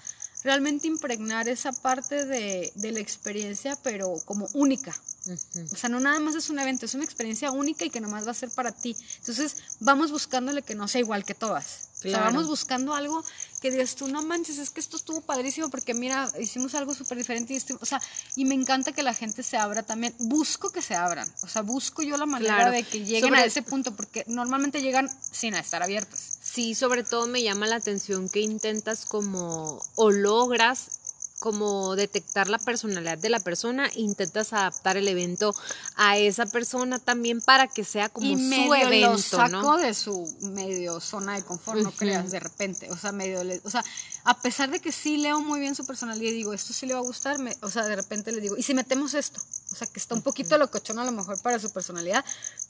realmente 0.46 0.88
impregnar 0.88 1.50
esa 1.50 1.72
parte 1.74 2.26
de, 2.26 2.72
la 2.76 3.00
experiencia, 3.00 3.76
pero 3.82 4.14
como 4.26 4.48
única. 4.54 4.96
O 5.28 5.76
sea, 5.76 5.90
no 5.90 6.00
nada 6.00 6.20
más 6.20 6.36
es 6.36 6.52
un 6.52 6.60
evento, 6.60 6.86
es 6.86 6.94
una 6.94 7.04
experiencia 7.04 7.50
única 7.50 7.84
y 7.84 7.90
que 7.90 8.00
nomás 8.00 8.28
va 8.28 8.32
a 8.32 8.36
ser 8.36 8.52
para 8.52 8.72
ti. 8.72 8.96
Entonces, 9.18 9.58
vamos 9.80 10.12
buscándole 10.12 10.62
que 10.62 10.76
no 10.76 10.88
sea 10.88 11.02
igual 11.02 11.26
que 11.26 11.34
todas. 11.34 11.90
O 11.98 12.10
sea, 12.10 12.20
vamos 12.20 12.48
buscando 12.48 12.94
algo 12.94 13.26
que 13.60 13.72
digas 13.72 13.96
tú, 13.96 14.08
no 14.08 14.22
manches, 14.22 14.60
es 14.60 14.70
que 14.70 14.80
esto 14.80 14.98
estuvo 14.98 15.22
padrísimo 15.22 15.70
porque 15.72 15.96
mira, 15.96 16.30
hicimos 16.40 16.76
algo 16.76 16.94
súper 16.94 17.18
diferente 17.18 17.56
y 17.56 17.74
o 17.74 17.86
sea, 17.86 18.00
y 18.36 18.46
me 18.46 18.54
encanta 18.54 18.92
que 18.92 19.02
la 19.02 19.16
gente 19.16 19.42
se 19.42 19.58
abra 19.58 19.82
también. 19.82 20.14
Busco 20.20 20.72
que 20.72 20.84
se 20.84 20.94
abran, 20.94 21.28
o 21.42 21.48
sea, 21.48 21.64
busco 21.64 22.04
yo 22.04 22.18
la 22.18 22.28
manera 22.28 22.70
de 22.70 22.84
que 22.84 23.04
lleguen 23.04 23.34
a 23.34 23.44
ese 23.44 23.64
punto 23.64 23.96
porque 23.96 24.24
normalmente 24.28 24.84
llegan 24.84 25.10
sin 25.32 25.56
estar 25.56 25.82
abiertas. 25.82 26.35
Sí, 26.56 26.74
sobre 26.74 27.04
todo 27.04 27.28
me 27.28 27.44
llama 27.44 27.68
la 27.68 27.76
atención 27.76 28.30
que 28.30 28.40
intentas 28.40 29.06
como 29.06 29.82
o 29.96 30.10
logras 30.10 31.02
como 31.40 31.98
detectar 31.98 32.48
la 32.48 32.58
personalidad 32.60 33.18
de 33.18 33.28
la 33.28 33.42
persona, 33.42 33.90
intentas 33.96 34.54
adaptar 34.54 34.96
el 34.96 35.06
evento 35.10 35.54
a 35.98 36.18
esa 36.18 36.46
persona 36.46 36.98
también 36.98 37.42
para 37.42 37.68
que 37.68 37.84
sea 37.84 38.08
como 38.08 38.26
y 38.26 38.38
su 38.38 38.74
evento, 38.74 39.12
lo 39.12 39.18
saco 39.18 39.76
de 39.76 39.94
su 39.94 40.34
medio 40.44 41.02
zona 41.02 41.36
de 41.36 41.44
confort, 41.44 41.82
no 41.82 41.92
creas 41.92 42.32
de 42.32 42.40
repente, 42.40 42.90
o 42.90 42.96
sea, 42.96 43.12
medio, 43.12 43.42
o 43.66 43.70
sea, 43.70 43.84
a 44.24 44.40
pesar 44.42 44.72
de 44.72 44.80
que 44.80 44.94
sí 44.94 45.18
leo 45.18 45.42
muy 45.42 45.60
bien 45.60 45.76
su 45.76 45.86
personalidad 45.86 46.32
y 46.32 46.36
digo, 46.36 46.54
esto 46.54 46.72
sí 46.72 46.86
le 46.86 46.94
va 46.94 47.02
a 47.02 47.04
gustar, 47.04 47.38
me, 47.38 47.54
o 47.64 47.70
sea, 47.70 47.84
de 47.84 47.98
repente 47.98 48.32
le 48.32 48.40
digo, 48.40 48.56
¿y 48.56 48.64
si 48.64 48.74
metemos 48.74 49.14
esto? 49.14 49.42
O 49.74 49.76
sea, 49.76 49.88
que 49.88 50.00
está 50.00 50.16
un 50.16 50.22
poquito 50.22 50.58
locochón 50.58 51.00
a 51.00 51.04
lo 51.04 51.12
mejor 51.12 51.42
para 51.42 51.60
su 51.60 51.70
personalidad, 51.74 52.24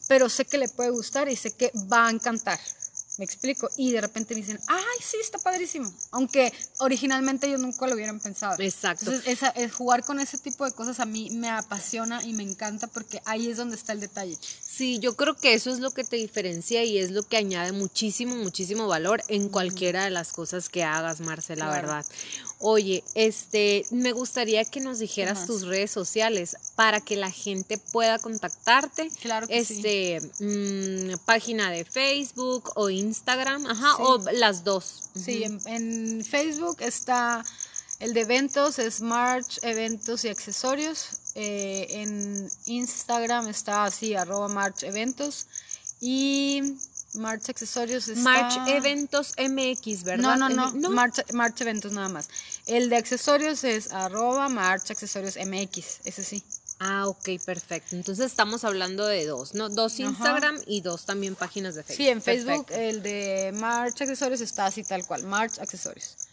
pero 0.07 0.27
sé 0.27 0.45
que 0.45 0.57
le 0.57 0.69
puede 0.69 0.89
gustar 0.89 1.29
y 1.29 1.35
sé 1.35 1.51
que 1.51 1.71
va 1.93 2.07
a 2.07 2.09
encantar. 2.09 2.59
Me 3.17 3.25
explico. 3.25 3.69
Y 3.77 3.91
de 3.91 4.01
repente 4.01 4.33
me 4.33 4.41
dicen, 4.41 4.59
ay, 4.67 4.97
sí, 5.01 5.17
está 5.21 5.37
padrísimo. 5.37 5.91
Aunque 6.11 6.51
originalmente 6.79 7.47
ellos 7.47 7.61
nunca 7.61 7.87
lo 7.87 7.95
hubieran 7.95 8.19
pensado. 8.19 8.55
Exacto. 8.59 9.05
Entonces, 9.05 9.31
esa, 9.31 9.53
jugar 9.69 10.03
con 10.03 10.19
ese 10.19 10.37
tipo 10.37 10.65
de 10.65 10.71
cosas 10.71 10.99
a 10.99 11.05
mí 11.05 11.29
me 11.31 11.49
apasiona 11.49 12.23
y 12.23 12.33
me 12.33 12.43
encanta 12.43 12.87
porque 12.87 13.21
ahí 13.25 13.49
es 13.49 13.57
donde 13.57 13.75
está 13.75 13.93
el 13.93 13.99
detalle. 13.99 14.37
Sí, 14.75 14.99
yo 14.99 15.15
creo 15.15 15.35
que 15.35 15.53
eso 15.53 15.71
es 15.71 15.79
lo 15.79 15.91
que 15.91 16.03
te 16.03 16.17
diferencia 16.17 16.83
y 16.83 16.97
es 16.97 17.11
lo 17.11 17.23
que 17.23 17.37
añade 17.37 17.71
muchísimo, 17.71 18.35
muchísimo 18.35 18.87
valor 18.87 19.23
en 19.29 19.47
cualquiera 19.47 20.03
de 20.03 20.09
las 20.09 20.33
cosas 20.33 20.67
que 20.67 20.83
hagas, 20.83 21.21
Marce, 21.21 21.55
la 21.55 21.69
verdad. 21.69 22.05
Oye, 22.59 23.01
este, 23.13 23.85
me 23.91 24.11
gustaría 24.11 24.65
que 24.65 24.81
nos 24.81 24.99
dijeras 24.99 25.45
tus 25.45 25.61
redes 25.61 25.91
sociales 25.91 26.57
para 26.75 26.99
que 26.99 27.15
la 27.15 27.31
gente 27.31 27.77
pueda 27.77 28.19
contactarte. 28.19 29.09
Claro 29.21 29.47
que 29.47 29.59
este, 29.59 30.19
mm, 30.39 31.19
página 31.25 31.71
de 31.71 31.85
Facebook 31.85 32.73
o 32.75 32.89
Instagram, 32.89 33.67
ajá, 33.67 33.95
o 33.97 34.17
las 34.33 34.65
dos. 34.65 35.03
Sí, 35.15 35.43
en, 35.43 36.25
Facebook 36.25 36.81
está 36.81 37.45
el 37.99 38.13
de 38.13 38.21
eventos, 38.21 38.77
es 38.79 38.99
March 38.99 39.57
Eventos 39.61 40.25
y 40.25 40.27
Accesorios. 40.27 41.21
Eh, 41.35 41.87
en 41.89 42.49
Instagram 42.65 43.49
está 43.49 43.83
así, 43.83 44.15
arroba 44.15 44.47
March 44.47 44.83
Eventos. 44.83 45.47
Y 46.01 46.77
March 47.15 47.49
Accesorios 47.49 48.07
está... 48.07 48.21
March 48.21 48.57
Eventos 48.67 49.33
MX, 49.37 50.03
¿verdad? 50.03 50.37
No, 50.37 50.49
no, 50.49 50.71
no, 50.71 50.89
March, 50.89 51.21
March, 51.33 51.61
Eventos 51.61 51.91
nada 51.91 52.09
más. 52.09 52.29
El 52.67 52.89
de 52.89 52.97
accesorios 52.97 53.63
es 53.63 53.91
arroba 53.91 54.49
March 54.49 54.91
Accesorios 54.91 55.35
MX, 55.37 56.01
ese 56.05 56.23
sí. 56.23 56.43
Ah, 56.79 57.07
ok, 57.07 57.29
perfecto. 57.45 57.95
Entonces 57.95 58.25
estamos 58.25 58.65
hablando 58.65 59.05
de 59.05 59.25
dos, 59.25 59.53
¿no? 59.53 59.69
Dos 59.69 59.99
Instagram 59.99 60.59
y 60.67 60.81
dos 60.81 61.05
también 61.05 61.35
páginas 61.35 61.75
de 61.75 61.83
Facebook. 61.83 62.03
Sí, 62.03 62.09
en 62.09 62.21
Facebook 62.21 62.67
el 62.71 63.01
de 63.01 63.51
March 63.55 64.01
Accesorios 64.01 64.41
está 64.41 64.65
así 64.65 64.83
tal 64.83 65.05
cual, 65.05 65.23
March 65.23 65.57
Accesorios. 65.59 66.24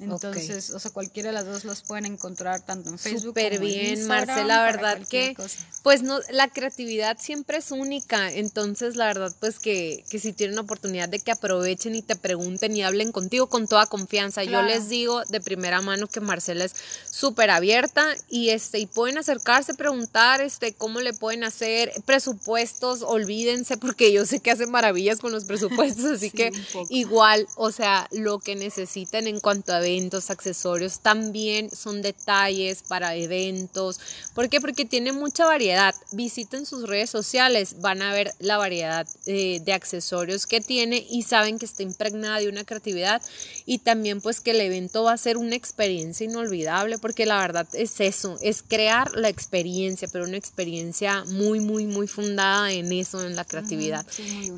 Entonces, 0.00 0.70
o 0.70 0.78
sea, 0.78 0.90
cualquiera 0.90 1.28
de 1.28 1.34
las 1.34 1.46
dos 1.46 1.64
los 1.64 1.82
pueden 1.82 2.06
encontrar 2.06 2.64
tanto 2.64 2.90
en 2.90 2.98
Facebook 2.98 3.22
Súper 3.22 3.54
como 3.54 3.66
bien, 3.66 3.86
en 3.86 3.98
Instagram. 3.98 4.26
Marcela, 4.26 4.56
la 4.56 4.62
verdad 4.62 5.08
que, 5.08 5.36
pues 5.82 6.02
no, 6.02 6.18
la 6.30 6.48
creatividad 6.48 7.18
siempre 7.20 7.58
es 7.58 7.70
única. 7.70 8.32
Entonces, 8.32 8.96
la 8.96 9.06
verdad, 9.06 9.32
pues 9.40 9.58
que, 9.58 10.04
que 10.08 10.18
si 10.18 10.32
tienen 10.32 10.58
oportunidad 10.58 11.08
de 11.08 11.20
que 11.20 11.30
aprovechen 11.32 11.94
y 11.94 12.02
te 12.02 12.16
pregunten 12.16 12.76
y 12.76 12.82
hablen 12.82 13.12
contigo 13.12 13.48
con 13.48 13.68
toda 13.68 13.86
confianza. 13.86 14.44
Yo 14.44 14.62
les 14.62 14.88
digo 14.88 15.22
de 15.28 15.40
primera 15.40 15.80
mano 15.80 16.06
que 16.06 16.20
Marcela 16.20 16.64
es 16.64 16.74
súper 17.10 17.50
abierta 17.50 18.06
y 18.28 18.50
este, 18.50 18.78
y 18.78 18.86
pueden 18.86 19.18
acercarse, 19.18 19.74
preguntar, 19.74 20.40
este, 20.40 20.72
cómo 20.72 21.00
le 21.00 21.12
pueden 21.12 21.44
hacer 21.44 21.92
presupuestos, 22.06 23.02
olvídense, 23.02 23.76
porque 23.76 24.12
yo 24.12 24.24
sé 24.26 24.40
que 24.40 24.50
hacen 24.50 24.70
maravillas 24.70 25.20
con 25.20 25.32
los 25.32 25.44
presupuestos, 25.44 26.04
así 26.12 26.30
que 26.30 26.52
igual, 26.88 27.46
o 27.56 27.70
sea, 27.72 28.08
lo 28.10 28.38
que 28.38 28.56
necesiten 28.56 29.26
en 29.26 29.40
cuanto 29.40 29.72
a 29.72 29.80
eventos, 29.90 30.30
accesorios, 30.30 31.00
también 31.00 31.70
son 31.70 32.02
detalles 32.02 32.82
para 32.86 33.14
eventos. 33.14 34.00
¿Por 34.34 34.48
qué? 34.48 34.60
Porque 34.60 34.84
tiene 34.84 35.12
mucha 35.12 35.46
variedad. 35.46 35.94
Visiten 36.12 36.66
sus 36.66 36.88
redes 36.88 37.10
sociales, 37.10 37.80
van 37.80 38.02
a 38.02 38.12
ver 38.12 38.32
la 38.38 38.56
variedad 38.56 39.06
eh, 39.26 39.60
de 39.64 39.72
accesorios 39.72 40.46
que 40.46 40.60
tiene 40.60 41.04
y 41.10 41.22
saben 41.22 41.58
que 41.58 41.66
está 41.66 41.82
impregnada 41.82 42.38
de 42.38 42.48
una 42.48 42.64
creatividad 42.64 43.22
y 43.66 43.78
también 43.78 44.20
pues 44.20 44.40
que 44.40 44.52
el 44.52 44.60
evento 44.60 45.04
va 45.04 45.12
a 45.12 45.16
ser 45.16 45.36
una 45.36 45.54
experiencia 45.54 46.24
inolvidable 46.24 46.98
porque 46.98 47.26
la 47.26 47.38
verdad 47.40 47.66
es 47.72 48.00
eso, 48.00 48.36
es 48.42 48.62
crear 48.62 49.14
la 49.16 49.28
experiencia, 49.28 50.08
pero 50.12 50.24
una 50.24 50.36
experiencia 50.36 51.24
muy, 51.26 51.60
muy, 51.60 51.86
muy 51.86 52.06
fundada 52.06 52.72
en 52.72 52.92
eso, 52.92 53.24
en 53.24 53.36
la 53.36 53.44
creatividad. 53.44 54.06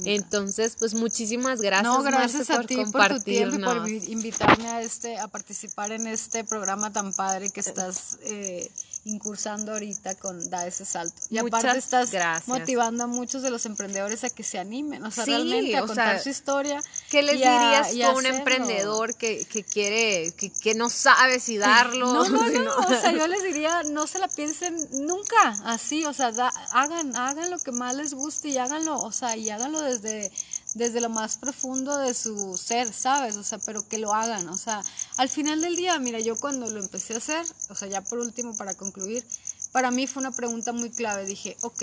Entonces, 0.04 0.76
pues 0.78 0.94
muchísimas 0.94 1.60
gracias. 1.60 1.84
No, 1.84 2.02
gracias 2.02 2.50
a 2.50 2.56
por 2.56 2.66
ti 2.66 2.76
por 2.92 3.08
tu 3.08 3.20
tiempo 3.20 3.56
y 3.56 3.62
por 3.62 3.88
invitarme 3.88 4.66
a 4.68 4.82
este 4.82 5.18
a 5.22 5.28
participar 5.28 5.92
en 5.92 6.06
este 6.06 6.44
programa 6.44 6.92
tan 6.92 7.12
padre 7.12 7.50
que 7.50 7.60
estás 7.60 8.18
eh, 8.24 8.70
incursando 9.04 9.72
ahorita 9.72 10.14
con 10.16 10.48
Da 10.50 10.66
ese 10.66 10.84
salto. 10.84 11.20
Y 11.30 11.38
aparte 11.38 11.78
estás 11.78 12.12
motivando 12.46 13.04
a 13.04 13.06
muchos 13.06 13.42
de 13.42 13.50
los 13.50 13.66
emprendedores 13.66 14.22
a 14.24 14.30
que 14.30 14.42
se 14.42 14.58
animen, 14.58 15.04
o 15.04 15.10
sea, 15.10 15.24
realmente 15.24 15.76
a 15.76 15.86
contar 15.86 16.20
su 16.20 16.28
historia. 16.28 16.80
¿Qué 17.10 17.22
les 17.22 17.36
dirías 17.36 17.92
a 18.04 18.12
un 18.12 18.26
emprendedor 18.26 19.14
que, 19.16 19.46
quiere, 19.70 20.32
que, 20.32 20.74
no 20.74 20.88
sabe 20.88 21.40
si 21.40 21.58
darlo? 21.58 22.12
No, 22.12 22.28
no, 22.28 22.48
no, 22.64 22.76
o 22.76 22.88
sea, 22.88 23.12
yo 23.12 23.26
les 23.26 23.42
diría, 23.42 23.82
no 23.84 24.06
se 24.06 24.18
la 24.18 24.28
piensen 24.28 24.76
nunca 24.92 25.56
así, 25.64 26.04
o 26.04 26.12
sea, 26.12 26.28
hagan, 26.72 27.16
hagan 27.16 27.50
lo 27.50 27.58
que 27.58 27.72
más 27.72 27.94
les 27.96 28.14
guste 28.14 28.48
y 28.48 28.58
háganlo, 28.58 29.00
o 29.00 29.12
sea, 29.12 29.36
y 29.36 29.50
háganlo 29.50 29.80
desde 29.80 30.30
desde 30.74 31.00
lo 31.00 31.08
más 31.08 31.36
profundo 31.36 31.98
de 31.98 32.14
su 32.14 32.56
ser, 32.56 32.92
¿sabes? 32.92 33.36
O 33.36 33.42
sea, 33.42 33.58
pero 33.58 33.86
que 33.88 33.98
lo 33.98 34.14
hagan, 34.14 34.48
o 34.48 34.56
sea, 34.56 34.82
al 35.16 35.28
final 35.28 35.60
del 35.60 35.76
día, 35.76 35.98
mira, 35.98 36.20
yo 36.20 36.36
cuando 36.36 36.70
lo 36.70 36.80
empecé 36.80 37.14
a 37.14 37.18
hacer, 37.18 37.44
o 37.68 37.74
sea, 37.74 37.88
ya 37.88 38.00
por 38.00 38.18
último 38.18 38.56
para 38.56 38.74
concluir, 38.74 39.26
para 39.72 39.90
mí 39.90 40.06
fue 40.06 40.20
una 40.20 40.32
pregunta 40.32 40.72
muy 40.72 40.90
clave, 40.90 41.24
dije, 41.26 41.56
ok, 41.62 41.82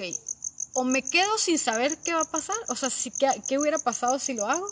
o 0.73 0.83
me 0.83 1.01
quedo 1.01 1.37
sin 1.37 1.57
saber 1.57 1.97
qué 1.99 2.13
va 2.13 2.21
a 2.21 2.31
pasar, 2.31 2.57
o 2.67 2.75
sea, 2.75 2.89
si, 2.89 3.11
¿qué, 3.11 3.27
qué 3.47 3.59
hubiera 3.59 3.79
pasado 3.79 4.19
si 4.19 4.33
lo 4.33 4.47
hago? 4.47 4.67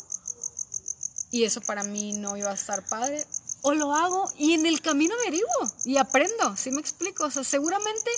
Y 1.32 1.44
eso 1.44 1.62
para 1.62 1.84
mí 1.84 2.14
no 2.14 2.38
iba 2.38 2.52
a 2.52 2.54
estar 2.54 2.86
padre, 2.88 3.26
o 3.62 3.74
lo 3.74 3.94
hago 3.94 4.32
y 4.38 4.54
en 4.54 4.66
el 4.66 4.82
camino 4.82 5.14
averiguo 5.16 5.72
y 5.84 5.98
aprendo, 5.98 6.56
¿sí 6.56 6.72
me 6.72 6.80
explico? 6.80 7.26
O 7.26 7.32
sea, 7.32 7.44
seguramente 7.44 8.10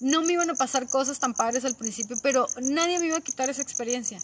no 0.00 0.22
me 0.22 0.32
iban 0.34 0.50
a 0.50 0.54
pasar 0.54 0.88
cosas 0.88 1.18
tan 1.18 1.34
padres 1.34 1.64
al 1.64 1.74
principio, 1.74 2.16
pero 2.22 2.46
nadie 2.60 2.98
me 2.98 3.06
iba 3.06 3.16
a 3.16 3.20
quitar 3.20 3.48
esa 3.50 3.62
experiencia. 3.62 4.20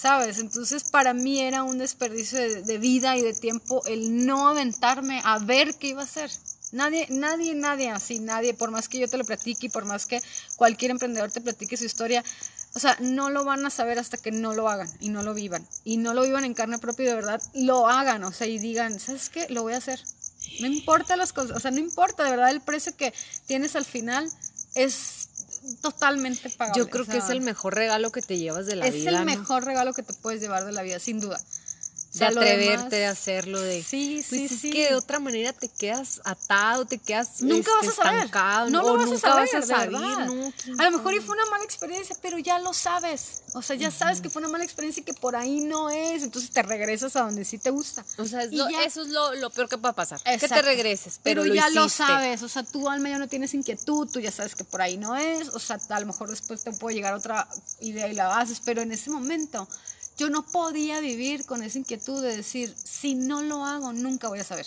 ¿Sabes? 0.00 0.38
Entonces 0.38 0.84
para 0.84 1.12
mí 1.12 1.40
era 1.40 1.62
un 1.62 1.76
desperdicio 1.76 2.38
de, 2.62 2.78
vida 2.78 3.18
y 3.18 3.22
de 3.22 3.34
tiempo 3.34 3.82
el 3.84 4.24
no 4.24 4.48
aventarme 4.48 5.20
a 5.24 5.38
ver 5.38 5.74
qué 5.74 5.88
iba 5.88 6.00
a 6.00 6.04
hacer. 6.04 6.30
Nadie, 6.72 7.06
nadie, 7.10 7.54
nadie 7.54 7.90
así, 7.90 8.18
nadie, 8.18 8.54
por 8.54 8.70
más 8.70 8.88
que 8.88 8.98
yo 8.98 9.08
te 9.08 9.18
lo 9.18 9.24
platique 9.24 9.66
y 9.66 9.68
por 9.68 9.84
más 9.84 10.06
que 10.06 10.22
cualquier 10.56 10.92
emprendedor 10.92 11.30
te 11.30 11.40
platique 11.40 11.76
su 11.76 11.84
historia, 11.84 12.24
o 12.74 12.78
sea, 12.78 12.96
no 13.00 13.28
lo 13.28 13.44
van 13.44 13.66
a 13.66 13.70
saber 13.70 13.98
hasta 13.98 14.16
que 14.16 14.30
no 14.30 14.54
lo 14.54 14.68
hagan 14.68 14.88
y 15.00 15.10
no 15.10 15.22
lo 15.22 15.34
vivan. 15.34 15.66
Y 15.84 15.96
no 15.96 16.14
lo 16.14 16.22
vivan 16.22 16.44
en 16.44 16.54
carne 16.54 16.78
propia 16.78 17.02
y 17.02 17.08
de 17.08 17.14
verdad 17.14 17.42
lo 17.54 17.88
hagan, 17.88 18.24
o 18.24 18.32
sea, 18.32 18.46
y 18.46 18.58
digan, 18.58 18.98
¿sabes 19.00 19.28
qué? 19.28 19.48
Lo 19.50 19.62
voy 19.62 19.74
a 19.74 19.78
hacer. 19.78 20.00
No 20.60 20.68
importa 20.68 21.16
las 21.16 21.32
cosas, 21.32 21.56
o 21.56 21.60
sea, 21.60 21.72
no 21.72 21.78
importa, 21.78 22.24
de 22.24 22.30
verdad 22.30 22.50
el 22.50 22.60
precio 22.62 22.96
que 22.96 23.12
tienes 23.46 23.76
al 23.76 23.84
final 23.84 24.30
es 24.74 25.19
totalmente 25.80 26.50
pagable. 26.50 26.78
Yo 26.78 26.88
creo 26.88 27.04
que 27.04 27.18
es 27.18 27.30
el 27.30 27.40
mejor 27.40 27.74
regalo 27.74 28.10
que 28.10 28.22
te 28.22 28.38
llevas 28.38 28.66
de 28.66 28.76
la 28.76 28.88
vida. 28.88 28.96
Es 28.96 29.06
el 29.06 29.24
mejor 29.24 29.64
regalo 29.64 29.92
que 29.92 30.02
te 30.02 30.12
puedes 30.14 30.40
llevar 30.40 30.64
de 30.64 30.72
la 30.72 30.82
vida, 30.82 30.98
sin 30.98 31.20
duda 31.20 31.40
de 32.12 32.24
atreverte 32.24 33.06
a 33.06 33.10
hacerlo 33.10 33.60
de 33.60 33.82
sí 33.82 34.22
sí 34.22 34.46
pues 34.48 34.60
sí 34.60 34.70
que 34.70 34.88
de 34.88 34.94
otra 34.94 35.18
manera 35.18 35.52
te 35.52 35.68
quedas 35.68 36.20
atado 36.24 36.84
te 36.84 36.98
quedas 36.98 37.42
nunca 37.42 37.70
vas 37.80 37.88
este, 37.88 38.02
a 38.02 38.04
saber. 38.04 38.70
no 38.70 38.82
lo 38.82 38.96
vas 38.96 39.12
a 39.12 39.18
saber, 39.18 39.94
a 40.78 40.90
lo 40.90 40.90
mejor 40.90 41.14
y 41.14 41.20
fue 41.20 41.36
una 41.36 41.46
mala 41.46 41.64
experiencia 41.64 42.16
pero 42.20 42.38
ya 42.38 42.58
lo 42.58 42.72
sabes. 42.72 43.42
O 43.54 43.62
sea 43.62 43.76
ya 43.76 43.90
sabes 43.90 44.20
que 44.20 44.30
fue 44.30 44.40
una 44.40 44.48
mala 44.48 44.64
experiencia 44.64 45.00
y 45.00 45.04
que 45.04 45.14
por 45.14 45.36
ahí 45.36 45.60
no 45.60 45.90
es. 45.90 46.22
Entonces 46.22 46.50
te 46.50 46.62
regresas 46.62 47.16
a 47.16 47.22
donde 47.22 47.44
sí 47.44 47.58
te 47.58 47.70
gusta. 47.70 48.04
O 48.18 48.24
sea 48.24 48.42
eso 48.42 49.02
es 49.02 49.08
lo, 49.08 49.50
peor 49.50 49.68
que 49.68 49.78
puede 49.78 49.94
pasar. 49.94 50.20
Que 50.22 50.48
te 50.48 50.62
regreses 50.62 51.20
pero, 51.22 51.44
ya 51.46 51.68
lo 51.70 51.88
sabes. 51.88 52.42
O 52.42 52.48
sea 52.48 52.62
tú 52.62 52.88
al 52.88 53.00
medio 53.00 53.18
no 53.18 53.28
tienes 53.28 53.54
inquietud 53.54 54.08
tú 54.10 54.20
ya 54.20 54.30
sabes 54.30 54.54
que 54.54 54.64
por 54.64 54.82
ahí 54.82 54.96
no 54.96 55.16
es. 55.16 55.48
O 55.48 55.58
sea 55.58 55.78
a 55.88 56.00
lo 56.00 56.06
mejor 56.06 56.30
después 56.30 56.62
te 56.62 56.72
puede 56.72 56.96
llegar 56.96 57.14
otra 57.14 57.48
idea 57.80 58.08
y 58.08 58.14
la 58.14 58.38
haces 58.38 58.60
pero 58.64 58.82
en 58.82 58.92
ese 58.92 59.10
momento 59.10 59.68
yo 60.20 60.28
no 60.28 60.42
podía 60.42 61.00
vivir 61.00 61.46
con 61.46 61.62
esa 61.62 61.78
inquietud 61.78 62.22
de 62.22 62.36
decir, 62.36 62.74
si 62.76 63.14
no 63.14 63.42
lo 63.42 63.64
hago, 63.64 63.94
nunca 63.94 64.28
voy 64.28 64.40
a 64.40 64.44
saber. 64.44 64.66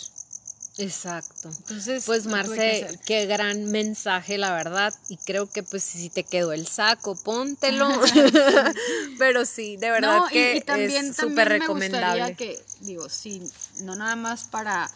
Exacto. 0.78 1.48
Entonces, 1.48 2.02
pues 2.04 2.26
Marce, 2.26 2.98
qué 3.06 3.26
gran 3.26 3.66
mensaje, 3.66 4.36
la 4.36 4.52
verdad. 4.52 4.92
Y 5.08 5.16
creo 5.18 5.48
que 5.48 5.62
pues 5.62 5.84
si 5.84 6.10
te 6.10 6.24
quedó 6.24 6.52
el 6.52 6.66
saco, 6.66 7.14
póntelo. 7.14 7.88
Pero 9.20 9.46
sí, 9.46 9.76
de 9.76 9.90
verdad 9.90 10.22
que 10.28 10.56
es 10.66 11.16
súper 11.16 11.50
recomendable. 11.50 12.34
que, 12.34 12.60
digo, 12.80 13.08
sí, 13.08 13.40
no 13.82 13.94
nada 13.94 14.16
más 14.16 14.42
para 14.44 14.90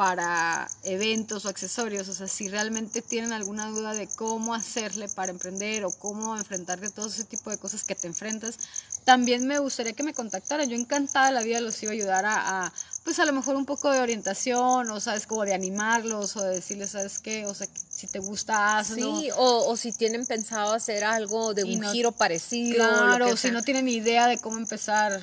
para 0.00 0.66
eventos 0.84 1.44
o 1.44 1.50
accesorios, 1.50 2.08
o 2.08 2.14
sea, 2.14 2.26
si 2.26 2.48
realmente 2.48 3.02
tienen 3.02 3.34
alguna 3.34 3.68
duda 3.68 3.92
de 3.92 4.06
cómo 4.08 4.54
hacerle 4.54 5.10
para 5.10 5.30
emprender 5.30 5.84
o 5.84 5.90
cómo 5.90 6.38
enfrentarte 6.38 6.86
a 6.86 6.90
todo 6.90 7.08
ese 7.08 7.24
tipo 7.24 7.50
de 7.50 7.58
cosas 7.58 7.84
que 7.84 7.94
te 7.94 8.06
enfrentas, 8.06 8.56
también 9.04 9.46
me 9.46 9.58
gustaría 9.58 9.92
que 9.92 10.02
me 10.02 10.14
contactaran. 10.14 10.68
Yo 10.68 10.76
encantada 10.76 11.30
la 11.30 11.42
vida 11.42 11.60
los 11.60 11.82
iba 11.82 11.92
a 11.92 11.94
ayudar 11.94 12.24
a 12.26 12.72
pues 13.04 13.18
a 13.18 13.24
lo 13.24 13.32
mejor 13.32 13.56
un 13.56 13.66
poco 13.66 13.90
de 13.90 14.00
orientación, 14.00 14.90
o 14.90 15.00
sabes, 15.00 15.26
como 15.26 15.44
de 15.44 15.54
animarlos, 15.54 16.36
o 16.36 16.42
de 16.42 16.56
decirles, 16.56 16.90
¿sabes 16.90 17.18
qué? 17.18 17.46
O 17.46 17.54
sea, 17.54 17.66
si 18.00 18.06
te 18.06 18.18
gusta, 18.18 18.78
hazlo. 18.78 19.20
Sí, 19.20 19.30
o, 19.36 19.66
o 19.68 19.76
si 19.76 19.92
tienen 19.92 20.24
pensado 20.24 20.72
hacer 20.72 21.04
algo 21.04 21.52
de 21.52 21.64
un 21.64 21.82
giro 21.92 22.12
parecido. 22.12 22.76
Claro, 22.76 23.28
o 23.28 23.36
si 23.36 23.50
no 23.50 23.62
tienen 23.62 23.88
idea 23.88 24.26
de 24.26 24.38
cómo 24.38 24.56
empezar, 24.56 25.20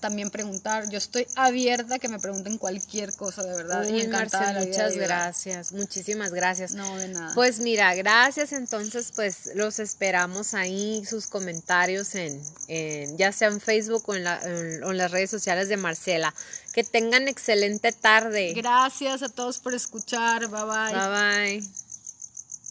también 0.00 0.30
preguntar. 0.30 0.88
Yo 0.88 0.96
estoy 0.96 1.26
abierta 1.36 1.96
a 1.96 1.98
que 1.98 2.08
me 2.08 2.18
pregunten 2.18 2.56
cualquier 2.56 3.12
cosa, 3.14 3.42
de 3.42 3.54
verdad. 3.54 3.86
y 3.86 4.00
encantada 4.00 4.64
muchas 4.64 4.96
gracias, 4.96 5.72
muchísimas 5.72 6.32
gracias. 6.32 6.72
No, 6.72 6.96
de 6.96 7.08
nada. 7.08 7.34
Pues 7.34 7.60
mira, 7.60 7.94
gracias, 7.94 8.52
entonces 8.52 9.12
pues 9.14 9.50
los 9.54 9.78
esperamos 9.78 10.54
ahí, 10.54 11.04
sus 11.04 11.26
comentarios 11.26 12.14
en, 12.14 12.40
en 12.68 13.18
ya 13.18 13.32
sea 13.32 13.48
en 13.48 13.60
Facebook 13.60 14.04
o 14.06 14.14
en, 14.14 14.24
la, 14.24 14.40
en 14.42 14.96
las 14.96 15.10
redes 15.10 15.30
sociales 15.30 15.68
de 15.68 15.76
Marcela. 15.76 16.34
Que 16.72 16.82
tengan 16.82 17.28
excelente 17.28 17.92
tarde. 17.92 18.52
Gracias 18.54 19.22
a 19.22 19.28
todos 19.28 19.58
por 19.58 19.74
escuchar. 19.74 20.48
Bye 20.48 20.64
bye. 20.64 20.92
Bye 20.92 21.60
bye. 21.60 21.83